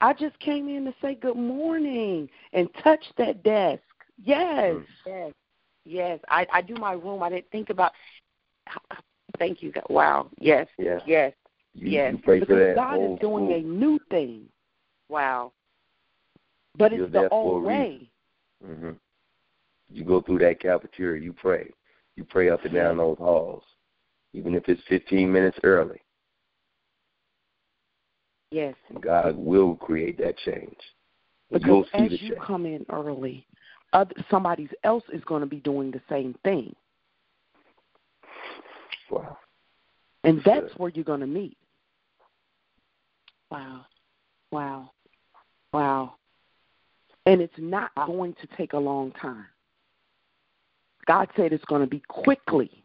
I 0.02 0.14
just 0.14 0.38
came 0.40 0.68
in 0.68 0.86
to 0.86 0.94
say 1.02 1.16
good 1.16 1.38
morning 1.38 2.28
and 2.54 2.68
touch 2.84 3.04
that 3.18 3.44
desk. 3.44 3.84
Yes. 4.24 4.76
Mm. 4.76 4.86
Yes. 5.06 5.34
Yes. 5.86 6.20
I 6.28 6.48
I 6.52 6.62
do 6.62 6.76
my 6.76 6.94
room. 6.94 7.24
I 7.24 7.30
didn't 7.30 7.50
think 7.52 7.70
about 7.70 7.92
Thank 9.42 9.64
you. 9.64 9.72
God. 9.72 9.86
Wow. 9.90 10.30
Yes. 10.40 10.68
Yes. 10.78 11.02
Yes. 11.08 11.34
You, 11.74 11.90
yes. 11.90 12.12
You 12.14 12.20
pray 12.20 12.40
because 12.40 12.54
for 12.54 12.60
that 12.60 12.76
God 12.76 12.96
is 12.96 13.20
doing 13.20 13.46
school. 13.48 13.56
a 13.56 13.62
new 13.62 14.00
thing. 14.12 14.44
Wow. 15.10 15.52
But 16.78 16.92
You're 16.92 17.06
it's 17.06 17.14
the 17.14 17.28
old 17.30 17.64
way. 17.64 18.08
Mm-hmm. 18.64 18.92
You 19.92 20.04
go 20.04 20.22
through 20.22 20.40
that 20.40 20.60
cafeteria. 20.60 21.24
You 21.24 21.34
pray. 21.34 21.72
You 22.16 22.24
pray 22.24 22.52
up 22.52 22.64
and 22.66 22.74
down 22.74 22.98
those 22.98 23.18
halls, 23.18 23.64
even 24.34 24.54
if 24.54 24.70
it's 24.70 24.82
15 24.88 25.32
minutes 25.32 25.58
early. 25.64 26.00
Yes. 28.52 28.76
God 29.00 29.36
will 29.38 29.76
create 29.76 30.20
that 30.20 30.38
change. 30.38 30.78
Because 31.50 31.66
You'll 31.66 31.86
see 31.86 32.16
as 32.16 32.22
you 32.22 32.30
change. 32.30 32.42
come 32.46 32.66
in 32.68 32.86
early, 32.92 33.48
other, 33.94 34.14
somebody 34.30 34.70
else 34.84 35.04
is 35.12 35.24
going 35.24 35.42
to 35.42 35.48
be 35.48 35.62
doing 35.62 35.90
the 35.90 36.02
same 36.10 36.36
thing. 36.44 36.76
Wow. 39.12 39.38
And 40.24 40.42
that's 40.46 40.68
Good. 40.68 40.78
where 40.78 40.92
you're 40.94 41.04
going 41.04 41.20
to 41.20 41.28
meet. 41.28 41.58
Wow. 43.50 43.86
Wow. 44.52 44.92
Wow. 45.74 46.16
And 47.26 47.42
it's 47.42 47.54
not 47.58 47.92
going 48.08 48.34
to 48.42 48.48
take 48.58 48.74
a 48.74 48.78
long 48.78 49.12
time. 49.12 49.46
God 51.06 51.28
said 51.36 51.52
it's 51.52 51.66
going 51.66 51.82
to 51.82 51.88
be 51.88 52.02
quickly. 52.08 52.84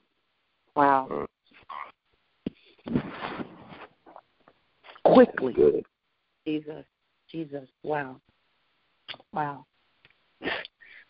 Wow. 0.75 1.27
Mm. 2.91 3.03
Quickly. 5.05 5.53
Good. 5.53 5.85
Jesus. 6.47 6.85
Jesus. 7.31 7.69
Wow. 7.83 8.21
Wow. 9.33 9.67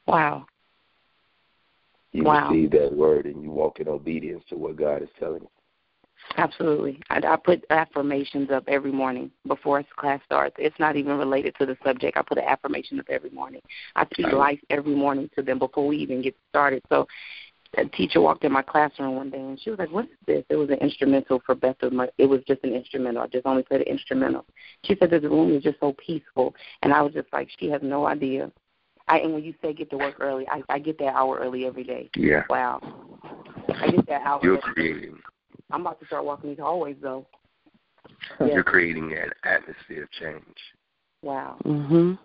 Wow. 0.07 0.47
You 2.17 2.25
wow. 2.25 2.49
receive 2.49 2.71
that 2.71 2.95
word 2.95 3.27
and 3.27 3.43
you 3.43 3.51
walk 3.51 3.79
in 3.79 3.89
obedience 3.89 4.43
to 4.49 4.57
what 4.57 4.77
God 4.77 5.03
is 5.03 5.09
telling 5.19 5.43
you. 5.43 5.51
Absolutely. 6.39 6.99
I, 7.11 7.19
I 7.19 7.37
put 7.37 7.63
affirmations 7.69 8.51
up 8.51 8.65
every 8.69 8.91
morning 8.91 9.31
before 9.47 9.85
class 9.99 10.21
starts. 10.25 10.57
It's 10.59 10.79
not 10.79 10.97
even 10.97 11.19
related 11.19 11.55
to 11.59 11.67
the 11.67 11.77
subject. 11.85 12.17
I 12.17 12.23
put 12.23 12.39
an 12.39 12.45
affirmation 12.45 12.99
up 12.99 13.07
every 13.11 13.29
morning. 13.29 13.61
I 13.97 14.07
speak 14.07 14.33
life 14.33 14.59
every 14.71 14.95
morning 14.95 15.29
to 15.37 15.43
them 15.43 15.59
before 15.59 15.87
we 15.87 15.99
even 15.99 16.23
get 16.23 16.35
started. 16.49 16.83
So 16.89 17.07
a 17.77 17.85
teacher 17.85 18.23
walked 18.23 18.45
in 18.45 18.53
my 18.53 18.63
classroom 18.63 19.17
one 19.17 19.29
day 19.29 19.39
and 19.39 19.61
she 19.61 19.69
was 19.69 19.79
like, 19.79 19.93
"What 19.93 20.07
is 20.07 20.17
this?" 20.27 20.45
It 20.49 20.57
was 20.57 20.71
an 20.71 20.79
instrumental 20.79 21.43
for 21.45 21.55
Beth. 21.55 21.77
It 22.17 22.27
was 22.27 22.41
just 22.49 22.65
an 22.65 22.73
instrumental. 22.73 23.25
I 23.25 23.27
just 23.27 23.45
only 23.45 23.63
played 23.63 23.83
an 23.83 23.89
instrumental. 23.89 24.47
She 24.85 24.97
said 24.99 25.11
that 25.11 25.21
the 25.21 25.29
room 25.29 25.55
is 25.55 25.63
just 25.63 25.81
so 25.81 25.95
peaceful, 25.99 26.55
and 26.83 26.95
I 26.95 27.03
was 27.03 27.13
just 27.13 27.31
like, 27.31 27.51
she 27.59 27.69
has 27.69 27.83
no 27.83 28.07
idea 28.07 28.51
I 29.09 29.19
and 29.21 29.35
when 29.35 29.45
you 29.45 29.55
say 29.63 29.73
get 29.73 29.91
to 29.91 29.97
work 29.97 30.17
early, 30.21 30.47
I, 30.49 30.63
I 30.69 30.79
get 30.79 30.99
that 30.99 31.15
hour 31.15 31.39
early 31.39 31.67
every 31.67 31.85
day. 31.85 32.11
Yeah. 32.17 32.43
Wow. 32.51 32.81
I 33.75 33.91
get 33.91 34.07
that 34.09 34.23
hour. 34.23 34.41
Early. 34.43 34.49
You're 34.49 34.59
creating. 34.59 35.19
I'm 35.71 35.81
about 35.83 36.01
to 36.01 36.07
start 36.07 36.25
walking 36.25 36.51
these 36.51 36.59
hallways 36.59 36.97
though. 37.01 37.27
You're 38.41 38.65
creating 38.65 39.13
an 39.13 39.31
atmosphere 39.45 40.05
of 40.05 40.11
change. 40.13 40.57
Wow. 41.23 41.57
Mhm. 41.65 42.19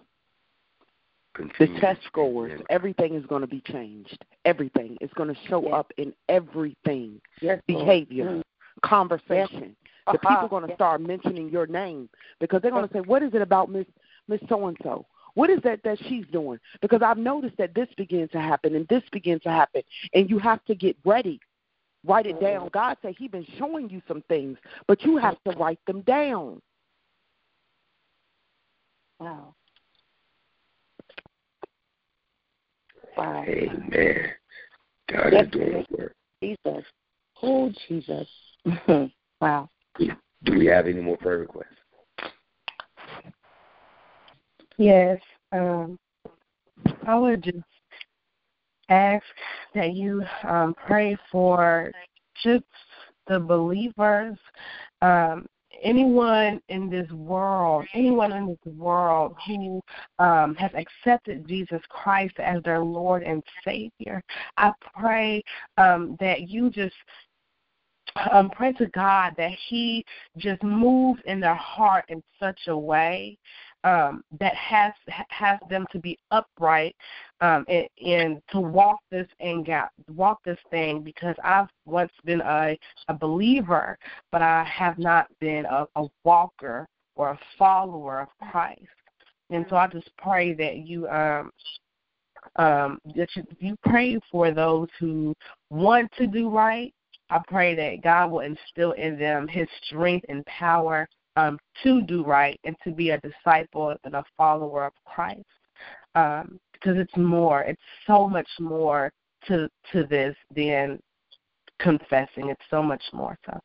Continue 1.33 1.75
the 1.75 1.79
test 1.79 2.01
scores, 2.07 2.61
everything 2.69 3.15
is 3.15 3.25
going 3.25 3.41
to 3.41 3.47
be 3.47 3.61
changed. 3.61 4.25
Everything 4.43 4.97
is 4.99 5.09
going 5.15 5.29
to 5.33 5.39
show 5.47 5.63
yes. 5.63 5.73
up 5.73 5.93
in 5.97 6.13
everything. 6.27 7.21
Yes, 7.41 7.61
Behavior, 7.67 8.25
mm-hmm. 8.25 8.41
conversation. 8.87 9.75
Yes. 9.75 10.13
The 10.13 10.19
people 10.19 10.37
are 10.37 10.49
going 10.49 10.67
to 10.67 10.75
start 10.75 10.99
mentioning 10.99 11.49
your 11.49 11.67
name 11.67 12.09
because 12.41 12.61
they're 12.61 12.71
going 12.71 12.87
to 12.87 12.93
say, 12.93 12.99
"What 12.99 13.23
is 13.23 13.33
it 13.33 13.41
about 13.41 13.69
Miss 13.69 13.85
Miss 14.27 14.41
So 14.49 14.67
and 14.67 14.77
So? 14.83 15.05
What 15.33 15.49
is 15.49 15.59
that 15.63 15.81
that 15.83 15.97
she's 16.07 16.25
doing? 16.31 16.59
Because 16.81 17.01
I've 17.01 17.17
noticed 17.17 17.57
that 17.57 17.73
this 17.73 17.87
begins 17.97 18.31
to 18.31 18.39
happen 18.39 18.75
and 18.75 18.87
this 18.87 19.03
begins 19.11 19.41
to 19.43 19.49
happen, 19.49 19.81
and 20.13 20.29
you 20.29 20.39
have 20.39 20.63
to 20.65 20.75
get 20.75 20.97
ready. 21.05 21.39
Write 22.05 22.25
it 22.25 22.41
down. 22.41 22.61
Mm-hmm. 22.61 22.73
God 22.73 22.97
said 23.01 23.15
He's 23.17 23.29
been 23.29 23.45
showing 23.57 23.89
you 23.89 24.01
some 24.07 24.23
things, 24.27 24.57
but 24.87 25.03
you 25.03 25.17
have 25.17 25.37
to 25.47 25.51
write 25.57 25.79
them 25.85 26.01
down. 26.01 26.61
Wow. 29.19 29.53
Wow. 33.15 33.43
Amen. 33.47 34.31
God 35.11 35.29
yes. 35.31 35.45
is 35.45 35.51
doing 35.51 35.73
His 35.77 35.97
work. 35.97 36.15
Jesus. 36.41 36.85
Oh, 37.43 37.71
Jesus. 37.87 38.27
wow. 39.41 39.69
Do 40.43 40.57
we 40.57 40.65
have 40.65 40.87
any 40.87 41.01
more 41.01 41.17
prayer 41.17 41.37
requests? 41.37 41.67
Yes. 44.81 45.21
Um, 45.51 45.99
I 47.05 47.15
would 47.15 47.43
just 47.43 47.57
ask 48.89 49.23
that 49.75 49.93
you 49.93 50.23
um, 50.43 50.73
pray 50.87 51.15
for 51.31 51.91
just 52.43 52.63
the 53.27 53.39
believers, 53.39 54.39
um, 55.03 55.45
anyone 55.83 56.59
in 56.69 56.89
this 56.89 57.07
world, 57.11 57.85
anyone 57.93 58.31
in 58.31 58.47
this 58.47 58.73
world 58.73 59.35
who 59.45 59.81
um, 60.17 60.55
has 60.55 60.71
accepted 60.73 61.47
Jesus 61.47 61.81
Christ 61.89 62.39
as 62.39 62.63
their 62.63 62.79
Lord 62.79 63.21
and 63.21 63.43
Savior. 63.63 64.23
I 64.57 64.71
pray 64.95 65.43
um, 65.77 66.17
that 66.19 66.49
you 66.49 66.71
just 66.71 66.95
um, 68.31 68.49
pray 68.49 68.73
to 68.73 68.87
God 68.87 69.33
that 69.37 69.51
He 69.69 70.03
just 70.37 70.63
moves 70.63 71.21
in 71.25 71.39
their 71.39 71.55
heart 71.55 72.05
in 72.09 72.21
such 72.39 72.59
a 72.67 72.77
way 72.77 73.37
um, 73.83 74.23
that 74.39 74.55
has 74.55 74.93
has 75.29 75.59
them 75.69 75.85
to 75.91 75.99
be 75.99 76.17
upright 76.29 76.95
um, 77.41 77.65
and, 77.67 77.87
and 78.05 78.41
to 78.51 78.59
walk 78.59 78.99
this 79.09 79.27
and 79.39 79.67
walk 80.15 80.39
this 80.45 80.59
thing 80.69 81.01
because 81.01 81.35
I've 81.43 81.67
once 81.85 82.11
been 82.23 82.41
a, 82.41 82.77
a 83.07 83.13
believer, 83.13 83.97
but 84.31 84.41
I 84.41 84.63
have 84.63 84.99
not 84.99 85.27
been 85.39 85.65
a, 85.65 85.87
a 85.95 86.07
walker 86.23 86.87
or 87.15 87.31
a 87.31 87.39
follower 87.57 88.21
of 88.21 88.49
Christ. 88.51 88.81
And 89.49 89.65
so 89.69 89.75
I 89.75 89.87
just 89.87 90.09
pray 90.17 90.53
that 90.53 90.77
you 90.77 91.07
um, 91.07 91.51
um, 92.57 92.99
that 93.15 93.29
you, 93.35 93.43
you 93.59 93.75
pray 93.83 94.19
for 94.31 94.51
those 94.51 94.87
who 94.99 95.33
want 95.69 96.11
to 96.17 96.27
do 96.27 96.49
right. 96.49 96.93
I 97.29 97.39
pray 97.47 97.75
that 97.75 98.03
God 98.03 98.29
will 98.29 98.41
instill 98.41 98.91
in 98.93 99.17
them 99.17 99.47
His 99.47 99.67
strength 99.83 100.25
and 100.29 100.45
power 100.45 101.07
um, 101.35 101.57
to 101.83 102.01
do 102.01 102.23
right 102.23 102.59
and 102.63 102.75
to 102.83 102.91
be 102.91 103.11
a 103.11 103.19
disciple 103.21 103.95
and 104.03 104.15
a 104.15 104.23
follower 104.37 104.85
of 104.85 104.93
Christ. 105.05 105.45
Um, 106.15 106.59
because 106.73 106.97
it's 106.97 107.15
more, 107.15 107.61
it's 107.61 107.81
so 108.07 108.27
much 108.27 108.47
more 108.59 109.11
to 109.47 109.69
to 109.91 110.03
this 110.05 110.35
than 110.55 110.99
confessing. 111.79 112.49
It's 112.49 112.61
so 112.69 112.81
much 112.81 113.03
more. 113.13 113.37
So 113.45 113.59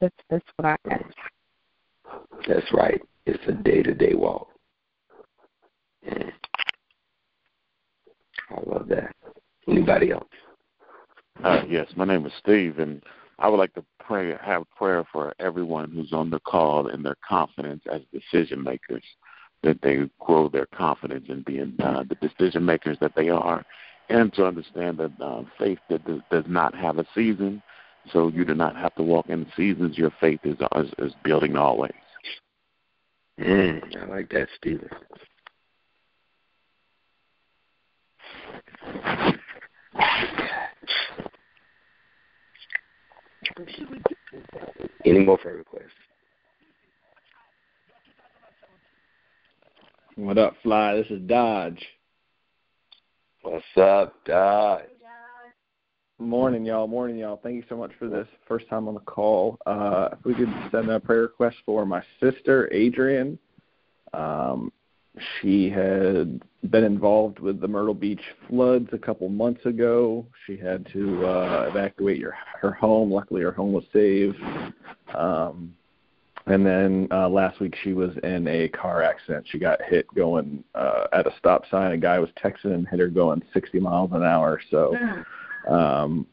that's 0.00 0.16
that's 0.30 0.46
what 0.56 0.66
I 0.66 0.90
ask. 0.90 2.22
That's 2.46 2.72
right. 2.72 3.00
It's 3.26 3.42
a 3.46 3.52
day 3.52 3.82
to 3.82 3.94
day 3.94 4.14
walk. 4.14 4.48
Mm. 6.08 6.32
I 8.50 8.60
love 8.66 8.88
that. 8.88 9.14
Anybody 9.68 10.12
else? 10.12 10.24
Uh, 11.44 11.62
yes, 11.68 11.86
my 11.96 12.04
name 12.04 12.24
is 12.26 12.32
Steve, 12.40 12.78
and 12.78 13.02
I 13.38 13.48
would 13.48 13.58
like 13.58 13.74
to 13.74 13.84
pray, 14.00 14.34
have 14.42 14.64
prayer 14.76 15.04
for 15.12 15.34
everyone 15.38 15.92
who's 15.92 16.12
on 16.12 16.30
the 16.30 16.40
call 16.40 16.88
and 16.88 17.04
their 17.04 17.16
confidence 17.26 17.82
as 17.90 18.00
decision 18.12 18.62
makers, 18.62 19.04
that 19.62 19.80
they 19.82 20.08
grow 20.18 20.48
their 20.48 20.66
confidence 20.66 21.26
in 21.28 21.42
being 21.42 21.74
uh, 21.82 22.04
the 22.08 22.16
decision 22.16 22.64
makers 22.64 22.96
that 23.00 23.14
they 23.14 23.28
are, 23.28 23.64
and 24.08 24.32
to 24.34 24.46
understand 24.46 24.98
that 24.98 25.12
uh, 25.20 25.42
faith 25.58 25.78
that 25.88 26.04
does, 26.04 26.20
does 26.30 26.44
not 26.48 26.74
have 26.74 26.98
a 26.98 27.06
season, 27.14 27.62
so 28.12 28.28
you 28.28 28.44
do 28.44 28.54
not 28.54 28.76
have 28.76 28.94
to 28.96 29.02
walk 29.02 29.28
in 29.28 29.46
seasons. 29.56 29.98
Your 29.98 30.12
faith 30.20 30.40
is 30.44 30.56
is, 30.76 30.92
is 30.98 31.12
building 31.22 31.56
always. 31.56 31.92
Mm, 33.38 33.96
I 33.96 34.06
like 34.06 34.30
that, 34.30 34.48
Stephen. 34.56 34.88
Any 45.04 45.24
more 45.24 45.38
prayer 45.38 45.56
requests? 45.56 45.90
What 50.16 50.38
up, 50.38 50.54
Fly? 50.62 50.94
This 50.96 51.06
is 51.10 51.20
Dodge. 51.22 51.84
What's 53.42 53.64
up, 53.76 54.14
Dodge? 54.24 54.84
Morning, 56.20 56.64
y'all. 56.64 56.86
Morning, 56.86 57.16
y'all. 57.16 57.40
Thank 57.42 57.56
you 57.56 57.64
so 57.68 57.76
much 57.76 57.92
for 57.98 58.08
this 58.08 58.26
first 58.46 58.68
time 58.68 58.88
on 58.88 58.94
the 58.94 59.00
call. 59.00 59.58
Uh, 59.66 60.08
if 60.12 60.24
we 60.24 60.34
could 60.34 60.52
send 60.72 60.90
a 60.90 60.98
prayer 61.00 61.22
request 61.22 61.56
for 61.64 61.86
my 61.86 62.02
sister, 62.20 62.68
Adrian. 62.72 63.38
Um, 64.12 64.72
she 65.40 65.70
had 65.70 66.42
been 66.70 66.84
involved 66.84 67.38
with 67.38 67.60
the 67.60 67.68
Myrtle 67.68 67.94
Beach 67.94 68.22
floods 68.48 68.88
a 68.92 68.98
couple 68.98 69.28
months 69.28 69.64
ago. 69.64 70.26
She 70.46 70.56
had 70.56 70.86
to 70.92 71.26
uh, 71.26 71.66
evacuate 71.70 72.18
your, 72.18 72.34
her 72.60 72.72
home. 72.72 73.10
Luckily, 73.10 73.42
her 73.42 73.52
home 73.52 73.72
was 73.72 73.84
saved. 73.92 74.36
Um, 75.14 75.74
and 76.46 76.64
then 76.64 77.08
uh, 77.10 77.28
last 77.28 77.60
week, 77.60 77.76
she 77.82 77.92
was 77.92 78.10
in 78.22 78.48
a 78.48 78.68
car 78.68 79.02
accident. 79.02 79.46
She 79.50 79.58
got 79.58 79.82
hit 79.82 80.06
going 80.14 80.64
uh, 80.74 81.06
at 81.12 81.26
a 81.26 81.34
stop 81.38 81.64
sign. 81.70 81.92
A 81.92 81.98
guy 81.98 82.18
was 82.18 82.30
texting 82.42 82.74
and 82.74 82.88
hit 82.88 83.00
her 83.00 83.08
going 83.08 83.42
60 83.52 83.78
miles 83.80 84.10
an 84.12 84.22
hour. 84.22 84.60
So 84.70 84.96
um, 85.70 86.26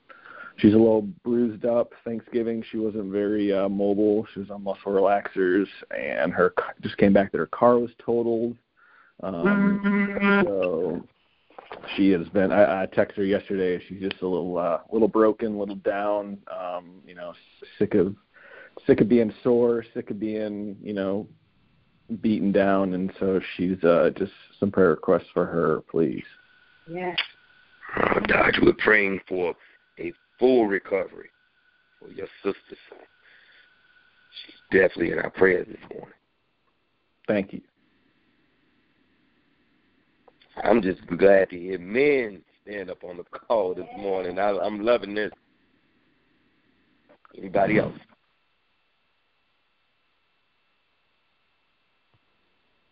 she's 0.58 0.74
a 0.74 0.78
little 0.78 1.02
bruised 1.24 1.66
up. 1.66 1.92
Thanksgiving, 2.06 2.64
she 2.72 2.78
wasn't 2.78 3.12
very 3.12 3.54
uh, 3.54 3.68
mobile. 3.68 4.26
She 4.34 4.40
was 4.40 4.50
on 4.50 4.64
muscle 4.64 4.94
relaxers, 4.94 5.68
and 5.92 6.32
her 6.34 6.54
just 6.82 6.98
came 6.98 7.14
back 7.14 7.32
that 7.32 7.38
her 7.38 7.48
car 7.48 7.78
was 7.78 7.92
totaled. 8.04 8.56
Um, 9.24 10.44
so 10.44 11.08
she 11.96 12.10
has 12.12 12.28
been. 12.30 12.52
I, 12.52 12.84
I 12.84 12.86
texted 12.88 13.18
her 13.18 13.26
yesterday. 13.26 13.84
She's 13.88 14.02
just 14.02 14.22
a 14.22 14.28
little, 14.28 14.58
uh, 14.58 14.80
little 14.92 15.08
broken, 15.08 15.56
a 15.56 15.60
little 15.60 15.76
down. 15.76 16.38
Um, 16.54 17.02
you 17.06 17.16
know, 17.16 17.34
sick 17.80 17.94
of, 17.96 18.16
sick 18.86 19.02
of 19.02 19.10
being 19.10 19.34
sore, 19.44 19.86
sick 19.94 20.12
of 20.12 20.20
being, 20.20 20.78
you 20.82 20.94
know, 20.94 21.28
beaten 22.22 22.52
down, 22.52 22.94
and 22.94 23.12
so 23.20 23.40
she's 23.56 23.84
uh, 23.84 24.12
just 24.18 24.32
some 24.60 24.72
prayer 24.72 24.90
requests 24.90 25.30
for 25.34 25.46
her, 25.46 25.82
please. 25.90 26.24
Yes. 26.88 27.18
Oh, 27.98 28.20
Dodge, 28.20 28.60
we're 28.62 28.74
praying 28.74 29.20
for 29.28 29.56
a 30.00 30.12
full 30.38 30.68
recovery 30.68 31.30
for 32.00 32.12
your 32.12 32.28
sister. 32.44 32.60
She's 34.46 34.56
definitely 34.72 35.12
in 35.12 35.20
our 35.20 35.30
prayers 35.30 35.68
this 35.68 35.90
morning. 35.92 36.18
Thank 37.28 37.54
you. 37.54 37.62
I'm 40.64 40.82
just 40.82 41.06
glad 41.08 41.50
to 41.50 41.60
hear 41.60 41.80
men 41.80 42.42
stand 42.64 42.90
up 42.90 43.04
on 43.04 43.18
the 43.18 43.24
call 43.24 43.76
this 43.76 43.86
morning. 43.98 44.40
I, 44.40 44.50
I'm 44.58 44.84
loving 44.84 45.14
this. 45.14 45.32
Anybody 47.38 47.80
else? 47.80 47.98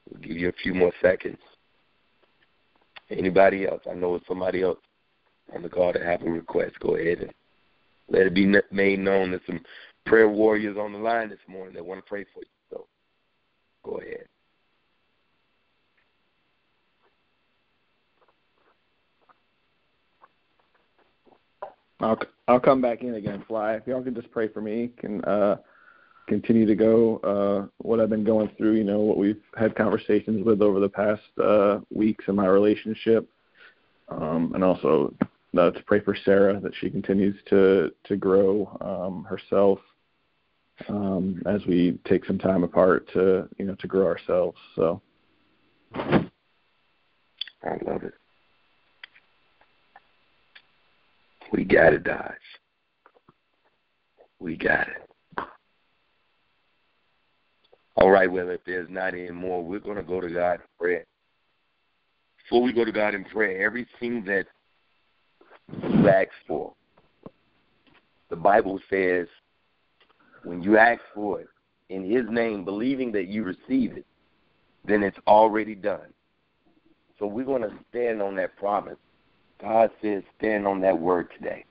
We'll 0.09 0.21
give 0.21 0.37
you 0.37 0.49
a 0.49 0.53
few 0.63 0.73
more 0.73 0.91
seconds. 1.01 1.37
Anybody 3.09 3.65
else? 3.67 3.81
I 3.89 3.93
know 3.93 4.15
it's 4.15 4.27
somebody 4.27 4.61
else 4.61 4.79
on 5.55 5.61
the 5.61 5.69
call 5.69 5.93
that 5.93 6.01
have 6.01 6.21
a 6.23 6.29
request. 6.29 6.79
Go 6.79 6.95
ahead 6.95 7.19
and 7.19 7.31
let 8.09 8.27
it 8.27 8.33
be 8.33 8.45
made 8.71 8.99
known 8.99 9.31
that 9.31 9.41
some 9.45 9.61
prayer 10.05 10.29
warriors 10.29 10.77
on 10.77 10.91
the 10.91 10.99
line 10.99 11.29
this 11.29 11.39
morning 11.47 11.73
that 11.75 11.85
want 11.85 12.03
to 12.03 12.09
pray 12.09 12.25
for 12.33 12.41
you. 12.41 12.49
So 12.69 12.87
go 13.83 13.97
ahead. 13.97 14.25
I'll 21.99 22.19
I'll 22.47 22.59
come 22.59 22.81
back 22.81 23.01
in 23.01 23.15
again, 23.15 23.43
Fly. 23.47 23.75
If 23.75 23.87
y'all 23.87 24.03
can 24.03 24.15
just 24.15 24.31
pray 24.31 24.47
for 24.47 24.61
me, 24.61 24.91
can 24.97 25.23
uh, 25.25 25.57
continue 26.27 26.65
to 26.65 26.75
go 26.75 27.17
uh, 27.17 27.67
what 27.77 27.99
I've 27.99 28.09
been 28.09 28.23
going 28.23 28.49
through. 28.57 28.73
You 28.73 28.83
know 28.83 28.99
what 28.99 29.17
we've 29.17 29.41
had 29.57 29.75
conversations 29.75 30.45
with 30.45 30.61
over 30.61 30.79
the 30.79 30.89
past 30.89 31.21
uh, 31.41 31.79
weeks 31.93 32.25
in 32.27 32.35
my 32.35 32.47
relationship, 32.47 33.29
um, 34.09 34.51
and 34.53 34.63
also 34.63 35.13
uh, 35.57 35.71
to 35.71 35.83
pray 35.83 35.99
for 35.99 36.15
Sarah 36.25 36.59
that 36.59 36.73
she 36.79 36.89
continues 36.89 37.37
to 37.49 37.91
to 38.05 38.17
grow 38.17 38.77
um, 38.81 39.23
herself 39.23 39.79
um, 40.89 41.41
as 41.45 41.65
we 41.67 41.99
take 42.05 42.25
some 42.25 42.39
time 42.39 42.63
apart 42.63 43.09
to 43.13 43.47
you 43.57 43.65
know 43.65 43.75
to 43.75 43.87
grow 43.87 44.07
ourselves. 44.07 44.57
So 44.75 45.01
I 45.95 47.77
love 47.85 48.03
it. 48.03 48.13
We 51.53 51.63
got 51.63 51.93
it, 51.93 52.03
Dodge. 52.03 52.33
We 54.39 54.57
got 54.57 54.87
it. 54.87 55.45
All 57.95 58.09
right, 58.09 58.29
well, 58.29 58.49
if 58.49 58.61
there's 58.65 58.89
not 58.89 59.13
any 59.13 59.29
more, 59.29 59.63
we're 59.63 59.79
going 59.79 59.97
to 59.97 60.03
go 60.03 60.19
to 60.19 60.29
God 60.29 60.53
in 60.53 60.61
prayer. 60.79 61.05
Before 62.41 62.63
we 62.63 62.73
go 62.73 62.83
to 62.83 62.91
God 62.91 63.13
in 63.13 63.23
prayer, 63.25 63.63
everything 63.63 64.25
that 64.25 64.47
you 65.71 66.09
ask 66.09 66.29
for, 66.47 66.73
the 68.31 68.35
Bible 68.35 68.79
says 68.89 69.27
when 70.43 70.63
you 70.63 70.79
ask 70.79 71.01
for 71.13 71.39
it 71.39 71.47
in 71.89 72.03
His 72.03 72.25
name, 72.31 72.65
believing 72.65 73.11
that 73.11 73.27
you 73.27 73.43
receive 73.43 73.95
it, 73.95 74.07
then 74.85 75.03
it's 75.03 75.19
already 75.27 75.75
done. 75.75 76.11
So 77.19 77.27
we're 77.27 77.45
going 77.45 77.61
to 77.61 77.71
stand 77.91 78.23
on 78.23 78.35
that 78.37 78.57
promise 78.57 78.97
God 79.63 79.91
says, 80.01 80.23
stand 80.37 80.67
on 80.67 80.81
that 80.81 80.99
word 80.99 81.29
today. 81.37 81.63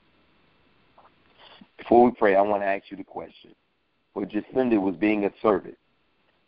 Before 1.76 2.06
we 2.06 2.10
pray, 2.12 2.36
I 2.36 2.40
want 2.40 2.62
to 2.62 2.66
ask 2.66 2.84
you 2.88 2.96
the 2.96 3.04
question. 3.04 3.50
For 4.14 4.24
Jacinda 4.24 4.80
was 4.80 4.96
being 4.96 5.26
a 5.26 5.30
servant, 5.42 5.76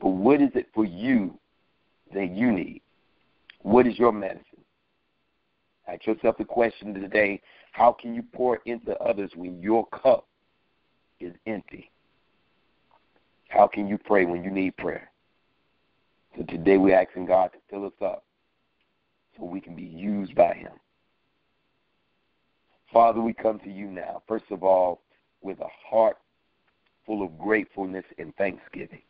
but 0.00 0.08
what 0.08 0.40
is 0.40 0.48
it 0.54 0.68
for 0.74 0.86
you 0.86 1.38
that 2.14 2.30
you 2.30 2.50
need? 2.50 2.80
What 3.60 3.86
is 3.86 3.98
your 3.98 4.10
medicine? 4.10 4.64
Ask 5.86 6.06
yourself 6.06 6.38
the 6.38 6.44
question 6.44 6.94
today 6.94 7.42
how 7.72 7.92
can 7.92 8.14
you 8.14 8.22
pour 8.22 8.60
into 8.64 8.96
others 8.98 9.30
when 9.34 9.60
your 9.60 9.86
cup 9.88 10.26
is 11.20 11.34
empty? 11.46 11.90
How 13.48 13.66
can 13.66 13.86
you 13.86 13.98
pray 13.98 14.24
when 14.24 14.44
you 14.44 14.50
need 14.50 14.76
prayer? 14.78 15.10
So 16.36 16.44
today 16.44 16.78
we're 16.78 16.96
asking 16.96 17.26
God 17.26 17.50
to 17.52 17.58
fill 17.68 17.84
us 17.84 17.92
up 18.00 18.24
so 19.36 19.44
we 19.44 19.60
can 19.60 19.74
be 19.74 19.82
used 19.82 20.34
by 20.34 20.54
Him. 20.54 20.72
Father, 22.94 23.20
we 23.20 23.34
come 23.34 23.58
to 23.58 23.70
you 23.70 23.86
now, 23.86 24.22
first 24.28 24.44
of 24.52 24.62
all, 24.62 25.02
with 25.42 25.58
a 25.58 25.68
heart 25.90 26.16
full 27.04 27.24
of 27.24 27.36
gratefulness 27.36 28.04
and 28.18 28.34
thanksgiving. 28.36 29.02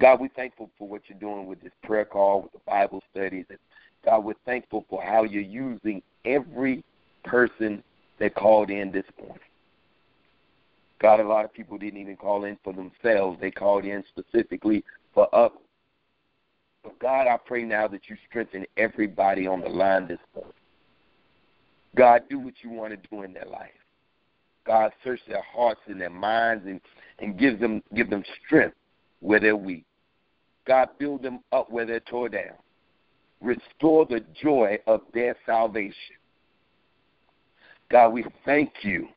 God, 0.00 0.20
we're 0.20 0.28
thankful 0.30 0.68
for 0.76 0.88
what 0.88 1.02
you're 1.06 1.20
doing 1.20 1.46
with 1.46 1.62
this 1.62 1.72
prayer 1.84 2.04
call, 2.04 2.42
with 2.42 2.52
the 2.52 2.60
Bible 2.66 3.00
studies. 3.12 3.44
And 3.48 3.60
God, 4.04 4.24
we're 4.24 4.34
thankful 4.44 4.84
for 4.90 5.00
how 5.00 5.22
you're 5.22 5.40
using 5.40 6.02
every 6.24 6.82
person 7.24 7.80
that 8.18 8.34
called 8.34 8.70
in 8.70 8.90
this 8.90 9.06
morning. 9.20 9.38
God, 11.00 11.20
a 11.20 11.28
lot 11.28 11.44
of 11.44 11.54
people 11.54 11.78
didn't 11.78 12.00
even 12.00 12.16
call 12.16 12.42
in 12.42 12.58
for 12.64 12.72
themselves. 12.72 13.38
They 13.40 13.52
called 13.52 13.84
in 13.84 14.02
specifically 14.08 14.84
for 15.14 15.32
others. 15.32 15.58
But 16.82 16.98
God, 16.98 17.28
I 17.28 17.36
pray 17.36 17.62
now 17.62 17.86
that 17.86 18.08
you 18.08 18.16
strengthen 18.28 18.66
everybody 18.76 19.46
on 19.46 19.60
the 19.60 19.68
line 19.68 20.08
this 20.08 20.18
morning. 20.34 20.52
God, 21.96 22.22
do 22.28 22.38
what 22.38 22.54
you 22.62 22.70
want 22.70 22.90
to 22.90 23.08
do 23.08 23.22
in 23.22 23.32
their 23.32 23.46
life. 23.46 23.70
God, 24.66 24.92
search 25.02 25.20
their 25.26 25.42
hearts 25.42 25.80
and 25.86 26.00
their 26.00 26.10
minds 26.10 26.66
and, 26.66 26.80
and 27.20 27.38
give 27.38 27.58
them 27.58 27.82
give 27.94 28.10
them 28.10 28.22
strength 28.44 28.76
where 29.20 29.40
they're 29.40 29.56
weak. 29.56 29.84
God, 30.66 30.90
build 30.98 31.22
them 31.22 31.40
up 31.52 31.70
where 31.70 31.86
they're 31.86 32.00
torn 32.00 32.32
down. 32.32 32.54
Restore 33.40 34.04
the 34.04 34.22
joy 34.42 34.78
of 34.86 35.00
their 35.14 35.36
salvation. 35.46 36.16
God, 37.90 38.10
we 38.10 38.24
thank 38.44 38.70
you 38.82 39.08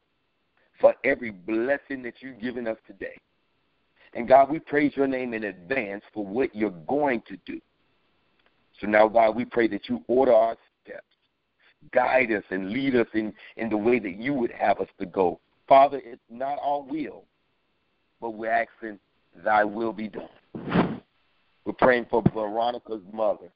for 0.79 0.95
every 1.03 1.31
blessing 1.31 2.01
that 2.03 2.15
you've 2.21 2.39
given 2.39 2.67
us 2.67 2.77
today. 2.88 3.17
And 4.13 4.27
God, 4.27 4.49
we 4.49 4.60
praise 4.60 4.93
your 4.95 5.07
name 5.07 5.34
in 5.34 5.45
advance 5.45 6.03
for 6.13 6.25
what 6.25 6.55
you're 6.55 6.69
going 6.69 7.21
to 7.27 7.38
do. 7.45 7.60
So 8.79 8.88
now, 8.88 9.07
God, 9.07 9.36
we 9.36 9.45
pray 9.45 9.67
that 9.67 9.89
you 9.89 10.03
order 10.07 10.31
steps, 10.31 10.62
guide 11.93 12.31
us, 12.31 12.43
and 12.49 12.71
lead 12.71 12.95
us 12.95 13.07
in, 13.13 13.33
in 13.57 13.69
the 13.69 13.77
way 13.77 13.99
that 13.99 14.17
you 14.17 14.33
would 14.33 14.51
have 14.51 14.79
us 14.79 14.87
to 14.99 15.05
go. 15.05 15.39
Father, 15.67 16.01
it's 16.03 16.21
not 16.29 16.59
our 16.61 16.81
will, 16.81 17.23
but 18.19 18.31
we're 18.31 18.51
asking 18.51 18.99
thy 19.43 19.63
will 19.63 19.93
be 19.93 20.07
done. 20.07 21.01
We're 21.65 21.73
praying 21.73 22.07
for 22.09 22.23
Veronica's 22.33 23.03
mother. 23.13 23.51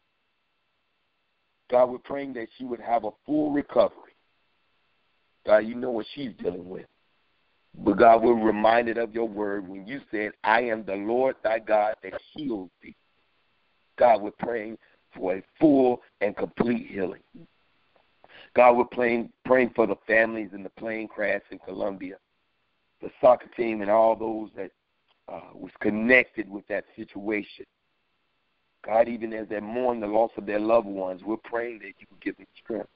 God, 1.70 1.90
we're 1.90 1.98
praying 1.98 2.34
that 2.34 2.48
she 2.58 2.64
would 2.64 2.80
have 2.80 3.04
a 3.04 3.10
full 3.26 3.52
recovery. 3.52 4.14
God, 5.46 5.60
you 5.60 5.76
know 5.76 5.92
what 5.92 6.06
she's 6.14 6.32
dealing 6.42 6.70
with. 6.70 6.86
But 7.78 7.98
God, 7.98 8.24
we're 8.24 8.34
reminded 8.34 8.98
of 8.98 9.14
your 9.14 9.28
word 9.28 9.68
when 9.68 9.86
you 9.86 10.00
said, 10.12 10.32
I 10.44 10.62
am 10.62 10.86
the 10.86 10.96
Lord 10.96 11.36
thy 11.44 11.60
God 11.60 11.96
that 12.04 12.14
heals 12.34 12.70
thee. 12.82 12.96
God, 13.98 14.22
we're 14.22 14.32
praying 14.32 14.78
for 15.16 15.36
a 15.36 15.44
full 15.60 16.02
and 16.22 16.36
complete 16.36 16.88
healing. 16.88 17.22
God, 18.56 18.78
we're 18.78 18.86
praying, 18.86 19.32
praying 19.44 19.72
for 19.76 19.86
the 19.86 19.98
families 20.08 20.50
in 20.54 20.64
the 20.64 20.70
plane 20.70 21.08
crash 21.08 21.42
in 21.52 21.60
Colombia, 21.60 22.16
the 23.02 23.12
soccer 23.20 23.48
team, 23.58 23.82
and 23.82 23.92
all 23.92 24.16
those 24.16 24.50
that 24.56 24.72
uh, 25.28 25.54
was 25.54 25.72
connected 25.82 26.50
with 26.50 26.66
that 26.68 26.86
situation. 26.96 27.66
God, 28.86 29.10
even 29.10 29.34
as 29.34 29.50
they 29.50 29.60
mourn 29.60 30.00
the 30.00 30.08
loss 30.08 30.32
of 30.38 30.46
their 30.46 30.60
loved 30.60 30.88
ones, 30.88 31.22
we're 31.24 31.38
praying 31.38 31.80
that 31.80 31.94
you 32.00 32.08
would 32.10 32.22
give 32.22 32.38
them 32.38 32.48
strength. 32.64 32.90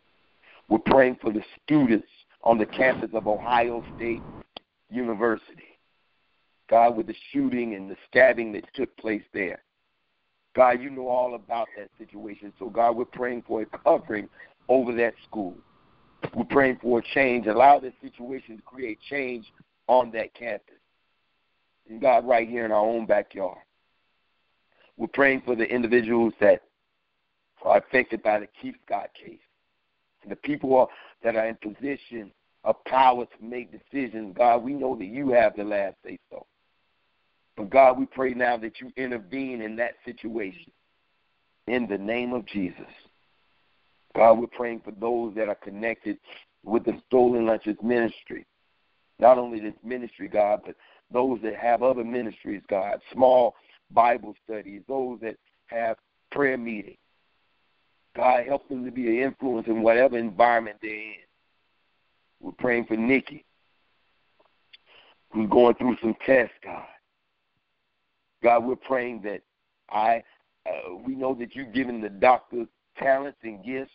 We're 0.70 0.80
praying 0.80 1.18
for 1.22 1.34
the 1.34 1.44
students 1.64 2.08
on 2.44 2.58
the 2.58 2.66
campus 2.66 3.10
of 3.14 3.28
Ohio 3.28 3.84
State 3.98 4.22
University. 4.90 5.64
God, 6.70 6.96
with 6.96 7.08
the 7.08 7.16
shooting 7.34 7.74
and 7.74 7.90
the 7.90 7.98
stabbing 8.08 8.52
that 8.54 8.64
took 8.76 8.96
place 8.98 9.24
there. 9.34 9.64
God, 10.56 10.82
you 10.82 10.90
know 10.92 11.08
all 11.08 11.36
about 11.36 11.68
that 11.78 11.90
situation. 11.98 12.54
So, 12.60 12.70
God, 12.70 12.96
we're 12.96 13.06
praying 13.06 13.44
for 13.48 13.64
a 13.64 13.66
covering 13.66 14.30
over 14.70 14.94
that 14.96 15.14
school. 15.28 15.56
We're 16.34 16.46
praying 16.46 16.80
for 16.82 17.00
a 17.00 17.04
change. 17.14 17.48
Allow 17.48 17.80
this 17.80 17.94
situation 18.02 18.58
to 18.58 18.64
create 18.64 19.00
change 19.10 19.52
on 19.88 20.12
that 20.12 20.34
campus. 20.34 20.76
And 21.90 22.00
God, 22.00 22.26
right 22.26 22.48
here 22.48 22.66
in 22.66 22.72
our 22.72 22.86
own 22.86 23.06
backyard. 23.06 23.58
We're 24.96 25.08
praying 25.08 25.42
for 25.46 25.56
the 25.56 25.64
individuals 25.64 26.34
that 26.40 26.62
are 27.64 27.78
affected 27.78 28.22
by 28.22 28.40
the 28.40 28.48
Keith 28.62 28.76
Scott 28.86 29.10
case. 29.14 29.40
And 30.22 30.32
the 30.32 30.36
people 30.36 30.90
that 31.24 31.36
are 31.36 31.48
in 31.48 31.56
position 31.56 32.32
of 32.64 32.84
power 32.86 33.26
to 33.26 33.44
make 33.44 33.72
decisions, 33.72 34.36
God, 34.38 34.64
we 34.64 34.74
know 34.74 34.96
that 34.96 35.06
you 35.06 35.32
have 35.32 35.56
the 35.56 35.64
last 35.64 35.96
say 36.06 36.20
so. 36.30 36.46
But 37.56 37.70
God, 37.70 37.98
we 37.98 38.06
pray 38.06 38.34
now 38.34 38.58
that 38.58 38.80
you 38.80 38.92
intervene 38.98 39.62
in 39.62 39.76
that 39.78 39.96
situation 40.06 40.72
in 41.68 41.88
the 41.88 41.98
name 41.98 42.34
of 42.34 42.46
Jesus. 42.46 42.86
God, 44.16 44.40
we're 44.40 44.48
praying 44.48 44.82
for 44.84 44.92
those 44.92 45.36
that 45.36 45.50
are 45.50 45.56
connected 45.56 46.18
with 46.64 46.86
the 46.86 47.00
Stolen 47.08 47.46
Lunches 47.46 47.78
ministry. 47.82 48.46
Not 49.20 49.38
only 49.38 49.60
this 49.60 49.74
ministry, 49.84 50.28
God, 50.28 50.62
but 50.66 50.76
those 51.12 51.40
that 51.44 51.56
have 51.56 51.84
other 51.84 52.04
ministries, 52.04 52.62
God, 52.70 53.00
small 53.14 53.56
Bible 53.92 54.36
studies, 54.44 54.82
those 54.88 55.20
that 55.22 55.36
have 55.68 55.98
prayer 56.32 56.58
meetings. 56.58 56.98
God, 58.16 58.46
help 58.46 58.68
them 58.68 58.84
to 58.86 58.92
be 58.92 59.08
an 59.08 59.24
influence 59.24 59.68
in 59.68 59.82
whatever 59.82 60.18
environment 60.18 60.78
they're 60.82 60.92
in. 60.92 61.14
We're 62.40 62.52
praying 62.54 62.86
for 62.86 62.96
Nikki, 62.98 63.46
who's 65.32 65.50
going 65.50 65.76
through 65.76 65.98
some 66.02 66.16
tests, 66.26 66.56
God. 66.64 66.86
God, 68.42 68.66
we're 68.66 68.76
praying 68.76 69.22
that 69.24 69.42
I, 69.90 70.24
uh, 70.66 70.96
we 71.06 71.16
know 71.16 71.34
that 71.36 71.56
you've 71.56 71.74
given 71.74 72.02
the 72.02 72.10
doctor 72.10 72.66
talents 72.98 73.40
and 73.44 73.64
gifts, 73.64 73.92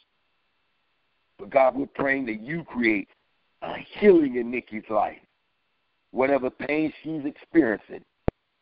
but 1.38 1.50
God, 1.50 1.74
we're 1.76 1.86
praying 1.86 2.26
that 2.26 2.40
you 2.40 2.64
create 2.64 3.08
a 3.62 3.74
healing 3.98 4.36
in 4.36 4.50
Nikki's 4.50 4.88
life. 4.88 5.18
Whatever 6.10 6.50
pain 6.50 6.92
she's 7.02 7.24
experiencing, 7.24 8.04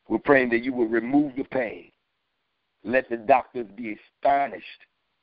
we're 0.08 0.18
praying 0.18 0.50
that 0.50 0.62
you 0.62 0.72
will 0.72 0.86
remove 0.86 1.36
the 1.36 1.44
pain. 1.44 1.90
Let 2.84 3.08
the 3.08 3.16
doctors 3.16 3.66
be 3.76 3.96
astonished 4.20 4.66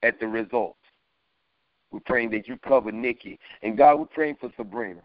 at 0.04 0.20
the 0.20 0.28
results. 0.28 0.78
We're 1.92 2.00
praying 2.02 2.32
that 2.32 2.48
you 2.48 2.58
cover 2.58 2.92
Nikki. 2.92 3.40
And 3.64 3.78
God, 3.78 4.00
we're 4.00 4.06
praying 4.06 4.38
for 4.40 4.52
Sabrina. 4.56 5.02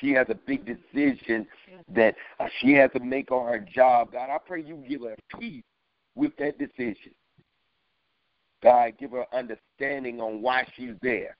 She 0.00 0.12
has 0.12 0.26
a 0.30 0.34
big 0.34 0.64
decision 0.64 1.46
that 1.92 2.14
uh, 2.38 2.46
she 2.60 2.72
has 2.74 2.90
to 2.92 3.00
make 3.00 3.30
on 3.32 3.52
her 3.52 3.58
job. 3.58 4.12
God, 4.12 4.30
I 4.30 4.38
pray 4.38 4.62
you 4.62 4.82
give 4.88 5.02
her 5.02 5.16
peace 5.38 5.64
with 6.14 6.36
that 6.38 6.58
decision. 6.58 7.12
God, 8.62 8.92
give 8.98 9.10
her 9.12 9.26
understanding 9.32 10.20
on 10.20 10.42
why 10.42 10.66
she's 10.76 10.94
there. 11.02 11.36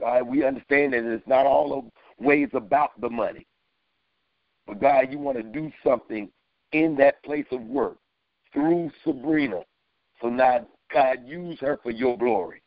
God, 0.00 0.28
we 0.28 0.44
understand 0.44 0.92
that 0.92 1.04
it's 1.04 1.26
not 1.26 1.46
all 1.46 1.90
ways 2.18 2.48
about 2.52 3.00
the 3.00 3.08
money. 3.08 3.46
But 4.66 4.80
God, 4.80 5.10
you 5.10 5.18
want 5.18 5.36
to 5.36 5.42
do 5.42 5.72
something 5.84 6.30
in 6.72 6.96
that 6.96 7.22
place 7.22 7.46
of 7.52 7.62
work 7.62 7.98
through 8.52 8.90
Sabrina. 9.04 9.60
So 10.20 10.28
now, 10.28 10.66
God, 10.92 11.18
use 11.26 11.58
her 11.60 11.78
for 11.82 11.90
your 11.90 12.18
glory. 12.18 12.62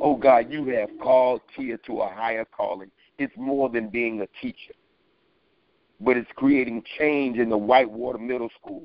Oh 0.00 0.16
God, 0.16 0.50
you 0.50 0.66
have 0.68 0.90
called 1.02 1.40
Tia 1.56 1.78
to 1.78 2.00
a 2.00 2.08
higher 2.08 2.44
calling. 2.44 2.90
It's 3.18 3.36
more 3.36 3.68
than 3.68 3.88
being 3.88 4.20
a 4.20 4.28
teacher, 4.40 4.74
but 6.00 6.16
it's 6.16 6.30
creating 6.36 6.84
change 6.98 7.38
in 7.38 7.48
the 7.48 7.58
Whitewater 7.58 8.18
Middle 8.18 8.50
School. 8.62 8.84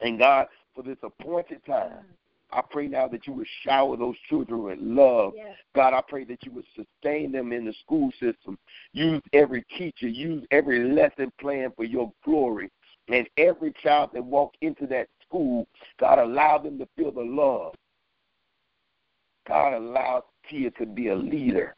And 0.00 0.18
God, 0.18 0.46
for 0.74 0.82
this 0.82 0.96
appointed 1.02 1.64
time, 1.66 2.06
I 2.52 2.62
pray 2.70 2.86
now 2.86 3.08
that 3.08 3.26
you 3.26 3.32
would 3.34 3.46
shower 3.64 3.96
those 3.96 4.16
children 4.28 4.62
with 4.62 4.78
love. 4.80 5.32
Yes. 5.34 5.56
God, 5.74 5.94
I 5.94 6.02
pray 6.06 6.24
that 6.24 6.44
you 6.44 6.52
would 6.52 6.66
sustain 6.76 7.32
them 7.32 7.52
in 7.52 7.64
the 7.64 7.74
school 7.84 8.10
system. 8.20 8.58
Use 8.92 9.22
every 9.32 9.64
teacher, 9.76 10.08
use 10.08 10.44
every 10.50 10.92
lesson 10.92 11.32
plan 11.40 11.72
for 11.76 11.84
your 11.84 12.12
glory. 12.24 12.70
And 13.08 13.26
every 13.36 13.72
child 13.82 14.10
that 14.14 14.24
walk 14.24 14.52
into 14.60 14.86
that 14.88 15.08
school, 15.26 15.66
God, 15.98 16.18
allow 16.18 16.58
them 16.58 16.78
to 16.78 16.86
feel 16.96 17.10
the 17.10 17.22
love 17.22 17.74
God 19.46 19.74
allow 19.74 20.24
Tia 20.48 20.70
to 20.72 20.86
be 20.86 21.08
a 21.08 21.14
leader. 21.14 21.74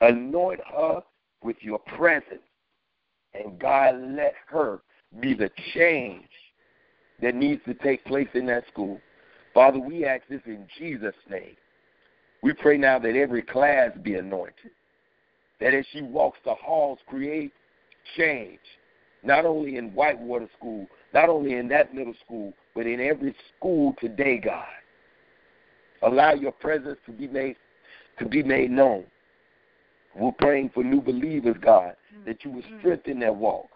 Anoint 0.00 0.60
her 0.72 1.02
with 1.42 1.56
your 1.60 1.78
presence. 1.78 2.42
And 3.34 3.58
God 3.58 3.96
let 4.16 4.34
her 4.46 4.80
be 5.20 5.34
the 5.34 5.50
change 5.74 6.28
that 7.20 7.34
needs 7.34 7.62
to 7.64 7.74
take 7.74 8.04
place 8.04 8.28
in 8.34 8.46
that 8.46 8.66
school. 8.68 9.00
Father, 9.56 9.78
we 9.78 10.04
ask 10.04 10.22
this 10.28 10.42
in 10.44 10.66
Jesus' 10.78 11.14
name. 11.30 11.56
We 12.42 12.52
pray 12.52 12.76
now 12.76 12.98
that 12.98 13.16
every 13.16 13.40
class 13.40 13.90
be 14.02 14.16
anointed. 14.16 14.70
that 15.60 15.72
as 15.72 15.86
she 15.92 16.02
walks 16.02 16.38
the 16.44 16.52
halls, 16.52 16.98
create 17.06 17.54
change, 18.18 18.60
not 19.24 19.46
only 19.46 19.78
in 19.78 19.94
Whitewater 19.94 20.50
School, 20.58 20.86
not 21.14 21.30
only 21.30 21.54
in 21.54 21.68
that 21.68 21.94
middle 21.94 22.12
school, 22.22 22.52
but 22.74 22.86
in 22.86 23.00
every 23.00 23.34
school 23.56 23.94
today, 23.98 24.36
God. 24.36 24.66
Allow 26.02 26.34
your 26.34 26.52
presence 26.52 26.98
to 27.06 27.12
be 27.12 27.26
made 27.26 27.56
to 28.18 28.26
be 28.26 28.42
made 28.42 28.70
known. 28.70 29.04
We're 30.14 30.32
praying 30.32 30.72
for 30.74 30.84
new 30.84 31.00
believers, 31.00 31.56
God, 31.62 31.96
that 32.26 32.44
you 32.44 32.50
would 32.50 32.64
mm-hmm. 32.64 32.80
strengthen 32.80 33.20
their 33.20 33.32
walk. 33.32 33.70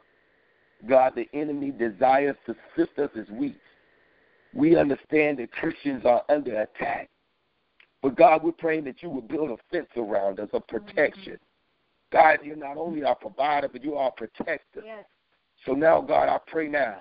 God, 0.87 1.15
the 1.17 1.27
enemy 1.33 1.71
desires 1.71 2.37
to 2.45 2.55
sift 2.77 2.99
us 2.99 3.11
as 3.19 3.29
wheat. 3.31 3.57
We 4.55 4.77
understand 4.77 5.39
that 5.39 5.53
Christians 5.53 6.05
are 6.05 6.23
under 6.29 6.63
attack. 6.63 7.09
But 8.03 8.17
God, 8.17 8.43
we're 8.43 8.53
praying 8.53 8.85
that 8.85 9.03
you 9.03 9.11
would 9.11 9.29
build 9.29 9.51
a 9.51 9.57
fence 9.71 9.91
around 9.97 10.41
us 10.41 10.49
of 10.53 10.67
mm-hmm. 10.67 10.87
protection. 10.87 11.39
God, 12.13 12.39
you're 12.43 12.57
not 12.57 12.77
only 12.77 13.05
our 13.05 13.15
provider, 13.15 13.69
but 13.69 13.85
you 13.85 13.95
are 13.95 14.05
our 14.05 14.11
protector. 14.11 14.83
Yes. 14.85 15.05
So 15.67 15.73
now, 15.73 16.01
God, 16.01 16.29
I 16.29 16.39
pray 16.47 16.67
now 16.67 16.99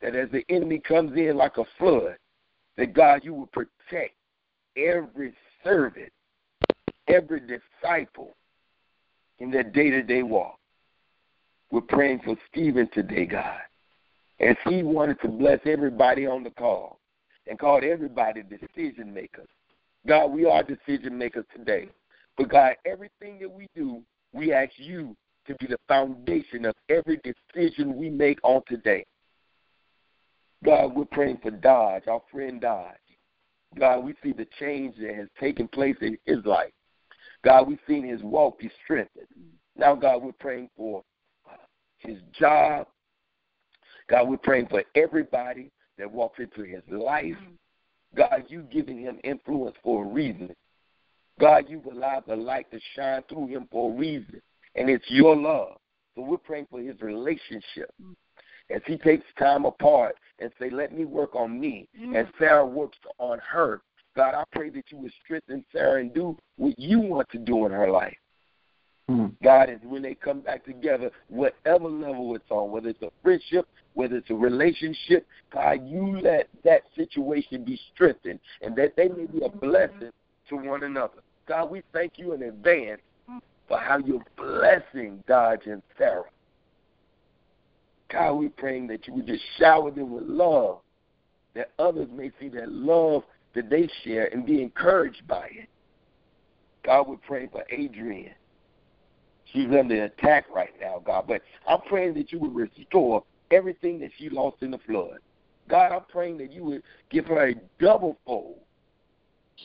that 0.00 0.16
as 0.16 0.30
the 0.30 0.44
enemy 0.48 0.78
comes 0.78 1.16
in 1.16 1.36
like 1.36 1.58
a 1.58 1.64
flood, 1.78 2.16
that 2.76 2.92
God, 2.92 3.20
you 3.22 3.34
will 3.34 3.46
protect 3.46 4.14
every 4.76 5.32
servant, 5.62 6.12
every 7.08 7.40
disciple 7.40 8.34
in 9.38 9.50
their 9.50 9.62
day 9.62 9.90
to 9.90 10.02
day 10.02 10.22
walk. 10.22 10.58
We're 11.70 11.80
praying 11.82 12.20
for 12.24 12.36
Stephen 12.50 12.88
today, 12.92 13.26
God, 13.26 13.60
as 14.40 14.56
he 14.68 14.82
wanted 14.82 15.20
to 15.20 15.28
bless 15.28 15.60
everybody 15.64 16.26
on 16.26 16.42
the 16.42 16.50
call 16.50 16.98
and 17.46 17.58
called 17.58 17.84
everybody 17.84 18.42
decision 18.42 19.12
makers. 19.12 19.48
God, 20.06 20.28
we 20.28 20.44
are 20.44 20.62
decision 20.62 21.16
makers 21.16 21.44
today. 21.56 21.88
But 22.36 22.50
God, 22.50 22.74
everything 22.84 23.38
that 23.40 23.50
we 23.50 23.68
do, 23.74 24.02
we 24.32 24.52
ask 24.52 24.72
you 24.76 25.16
to 25.46 25.54
be 25.56 25.66
the 25.66 25.78
foundation 25.88 26.66
of 26.66 26.74
every 26.88 27.18
decision 27.18 27.96
we 27.96 28.10
make 28.10 28.38
on 28.42 28.62
today. 28.68 29.04
God, 30.64 30.94
we're 30.94 31.04
praying 31.06 31.38
for 31.42 31.50
Dodge, 31.50 32.04
our 32.08 32.22
friend 32.30 32.60
Dodge. 32.60 32.94
God, 33.78 34.04
we 34.04 34.14
see 34.22 34.32
the 34.32 34.46
change 34.58 34.96
that 35.00 35.14
has 35.14 35.28
taken 35.38 35.68
place 35.68 35.96
in 36.00 36.18
his 36.24 36.44
life. 36.44 36.72
God, 37.44 37.68
we've 37.68 37.78
seen 37.86 38.06
his 38.06 38.22
walk 38.22 38.58
be 38.58 38.70
strengthened. 38.84 39.26
Now, 39.76 39.94
God, 39.94 40.22
we're 40.22 40.32
praying 40.32 40.70
for 40.76 41.02
his 41.98 42.18
job. 42.38 42.86
God, 44.08 44.28
we're 44.28 44.36
praying 44.36 44.68
for 44.68 44.84
everybody 44.94 45.70
that 45.98 46.10
walks 46.10 46.38
into 46.38 46.62
his 46.62 46.82
life. 46.88 47.24
Mm-hmm. 47.24 48.16
God, 48.16 48.44
you 48.48 48.62
giving 48.62 48.98
him 48.98 49.18
influence 49.24 49.76
for 49.82 50.04
a 50.04 50.08
reason. 50.08 50.54
God, 51.38 51.66
you've 51.68 51.86
allowed 51.86 52.24
the 52.26 52.36
light 52.36 52.70
to 52.70 52.80
shine 52.94 53.22
through 53.28 53.48
him 53.48 53.68
for 53.70 53.92
a 53.92 53.94
reason, 53.94 54.40
and 54.74 54.88
it's 54.88 55.04
your 55.08 55.36
love. 55.36 55.76
So 56.14 56.22
we're 56.22 56.38
praying 56.38 56.66
for 56.70 56.80
his 56.80 57.00
relationship. 57.00 57.90
Mm-hmm. 58.00 58.12
As 58.74 58.82
he 58.86 58.96
takes 58.96 59.24
time 59.38 59.64
apart 59.64 60.16
and 60.40 60.50
say, 60.58 60.70
let 60.70 60.92
me 60.92 61.04
work 61.04 61.36
on 61.36 61.60
me, 61.60 61.88
Mm. 61.96 62.04
and 62.04 62.26
mm-hmm. 62.26 62.38
Sarah 62.38 62.66
works 62.66 62.98
on 63.18 63.38
her. 63.38 63.80
God, 64.16 64.34
I 64.34 64.44
pray 64.50 64.70
that 64.70 64.90
you 64.90 64.98
would 64.98 65.12
strengthen 65.22 65.64
Sarah 65.72 66.00
and 66.00 66.12
do 66.12 66.36
what 66.56 66.78
you 66.78 66.98
want 66.98 67.28
to 67.30 67.38
do 67.38 67.66
in 67.66 67.72
her 67.72 67.90
life. 67.90 68.16
Hmm. 69.08 69.26
God, 69.42 69.70
is 69.70 69.78
when 69.84 70.02
they 70.02 70.14
come 70.14 70.40
back 70.40 70.64
together, 70.64 71.10
whatever 71.28 71.88
level 71.88 72.34
it's 72.34 72.50
on, 72.50 72.72
whether 72.72 72.88
it's 72.88 73.02
a 73.02 73.10
friendship, 73.22 73.68
whether 73.96 74.16
it's 74.16 74.28
a 74.28 74.34
relationship, 74.34 75.26
God, 75.52 75.88
you 75.88 76.20
let 76.20 76.48
that 76.64 76.82
situation 76.94 77.64
be 77.64 77.80
strengthened 77.94 78.38
and 78.60 78.76
that 78.76 78.94
they 78.94 79.08
may 79.08 79.24
be 79.24 79.38
a 79.38 79.48
mm-hmm. 79.48 79.58
blessing 79.58 80.10
to 80.50 80.56
one 80.56 80.84
another. 80.84 81.22
God, 81.48 81.70
we 81.70 81.82
thank 81.94 82.12
you 82.16 82.34
in 82.34 82.42
advance 82.42 83.00
for 83.66 83.78
how 83.78 83.98
you're 83.98 84.22
blessing 84.36 85.24
Dodge 85.26 85.62
and 85.64 85.82
Sarah. 85.96 86.24
God, 88.12 88.34
we're 88.34 88.50
praying 88.50 88.86
that 88.88 89.06
you 89.06 89.14
would 89.14 89.26
just 89.26 89.42
shower 89.58 89.90
them 89.90 90.12
with 90.12 90.24
love, 90.24 90.80
that 91.54 91.70
others 91.78 92.08
may 92.14 92.30
see 92.38 92.48
that 92.50 92.70
love 92.70 93.22
that 93.54 93.70
they 93.70 93.88
share 94.04 94.26
and 94.26 94.44
be 94.44 94.60
encouraged 94.60 95.26
by 95.26 95.46
it. 95.46 95.68
God, 96.84 97.08
we're 97.08 97.16
praying 97.16 97.48
for 97.48 97.64
Adrienne. 97.72 98.34
She's 99.52 99.68
under 99.68 100.04
attack 100.04 100.44
right 100.54 100.74
now, 100.80 101.02
God, 101.04 101.24
but 101.26 101.40
I'm 101.66 101.80
praying 101.88 102.14
that 102.14 102.30
you 102.30 102.38
would 102.40 102.54
restore 102.54 103.24
everything 103.50 103.98
that 104.00 104.10
she 104.18 104.28
lost 104.28 104.56
in 104.62 104.70
the 104.70 104.78
flood. 104.78 105.18
God, 105.68 105.92
I'm 105.92 106.04
praying 106.08 106.38
that 106.38 106.52
you 106.52 106.64
would 106.64 106.82
give 107.10 107.26
her 107.26 107.48
a 107.48 107.54
double 107.80 108.18
fold 108.24 108.60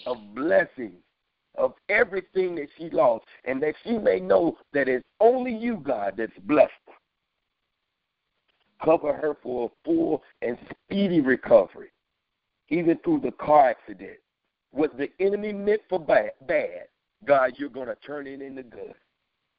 of 0.05 0.17
blessings 0.33 1.01
of 1.55 1.73
everything 1.89 2.55
that 2.55 2.69
she 2.77 2.89
lost, 2.89 3.25
and 3.43 3.61
that 3.61 3.75
she 3.83 3.97
may 3.97 4.21
know 4.21 4.57
that 4.73 4.87
it's 4.87 5.05
only 5.19 5.53
you, 5.53 5.77
God, 5.77 6.13
that's 6.17 6.31
blessed. 6.45 6.71
Cover 8.83 9.13
her 9.13 9.35
for 9.43 9.65
a 9.65 9.85
full 9.85 10.23
and 10.41 10.57
speedy 10.71 11.19
recovery, 11.19 11.89
even 12.69 12.97
through 12.99 13.19
the 13.19 13.31
car 13.31 13.69
accident. 13.69 14.17
What 14.71 14.97
the 14.97 15.09
enemy 15.19 15.51
meant 15.51 15.81
for 15.89 15.99
bad, 15.99 16.31
bad 16.47 16.87
God, 17.25 17.53
you're 17.57 17.69
going 17.69 17.87
to 17.87 17.95
turn 17.95 18.27
it 18.27 18.41
into 18.41 18.63
good. 18.63 18.93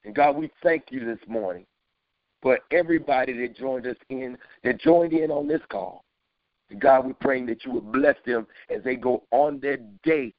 And 0.04 0.14
God, 0.14 0.36
we 0.36 0.50
thank 0.62 0.84
you 0.90 1.04
this 1.04 1.20
morning 1.28 1.64
for 2.42 2.58
everybody 2.72 3.32
that 3.32 3.56
joined 3.56 3.86
us 3.86 3.96
in, 4.10 4.36
that 4.64 4.80
joined 4.80 5.12
in 5.12 5.30
on 5.30 5.46
this 5.46 5.62
call. 5.70 6.04
God, 6.78 7.06
we're 7.06 7.14
praying 7.14 7.46
that 7.46 7.64
you 7.64 7.72
would 7.72 7.92
bless 7.92 8.16
them 8.26 8.46
as 8.68 8.82
they 8.82 8.96
go 8.96 9.22
on 9.30 9.60
their 9.60 9.78
day. 10.02 10.34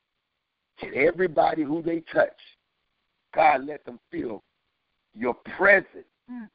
And 0.82 0.93
everybody 0.95 1.64
who 1.64 1.82
they 1.82 2.01
touch, 2.12 2.36
God, 3.34 3.66
let 3.66 3.86
them 3.86 3.99
feel 4.12 4.43
your 5.16 5.34
presence. 5.34 6.06
Mm. 6.32 6.49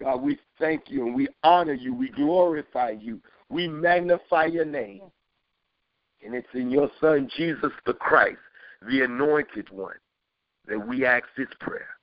God, 0.00 0.22
we 0.22 0.38
thank 0.58 0.84
you 0.88 1.06
and 1.06 1.14
we 1.14 1.28
honor 1.42 1.74
you. 1.74 1.94
We 1.94 2.08
glorify 2.08 2.94
you. 2.98 3.20
We 3.50 3.68
magnify 3.68 4.46
your 4.46 4.64
name. 4.64 5.02
And 6.24 6.34
it's 6.34 6.48
in 6.54 6.70
your 6.70 6.90
Son, 7.00 7.30
Jesus 7.36 7.70
the 7.86 7.92
Christ, 7.92 8.38
the 8.88 9.02
anointed 9.02 9.70
one, 9.70 9.96
that 10.66 10.86
we 10.86 11.04
ask 11.04 11.24
this 11.36 11.48
prayer. 11.60 11.97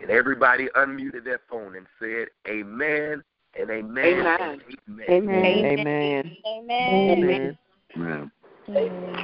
And 0.00 0.10
everybody 0.10 0.68
unmuted 0.76 1.24
their 1.24 1.40
phone 1.48 1.76
and 1.76 1.86
said, 1.98 2.28
Amen 2.48 3.22
and 3.58 3.70
amen. 3.70 4.26
Amen. 4.26 5.06
And 5.08 5.30
amen. 5.66 6.36
Amen. 6.46 7.56
Amen. 7.96 8.30
Amen. 8.70 9.16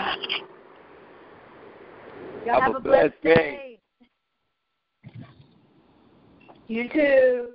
Y'all 2.44 2.54
Have 2.54 2.62
have, 2.62 2.74
a 2.74 2.76
a 2.76 2.80
blessed 2.80 3.22
blessed 3.22 3.36
day. 3.36 3.78
You 6.68 6.88
too. 6.88 7.48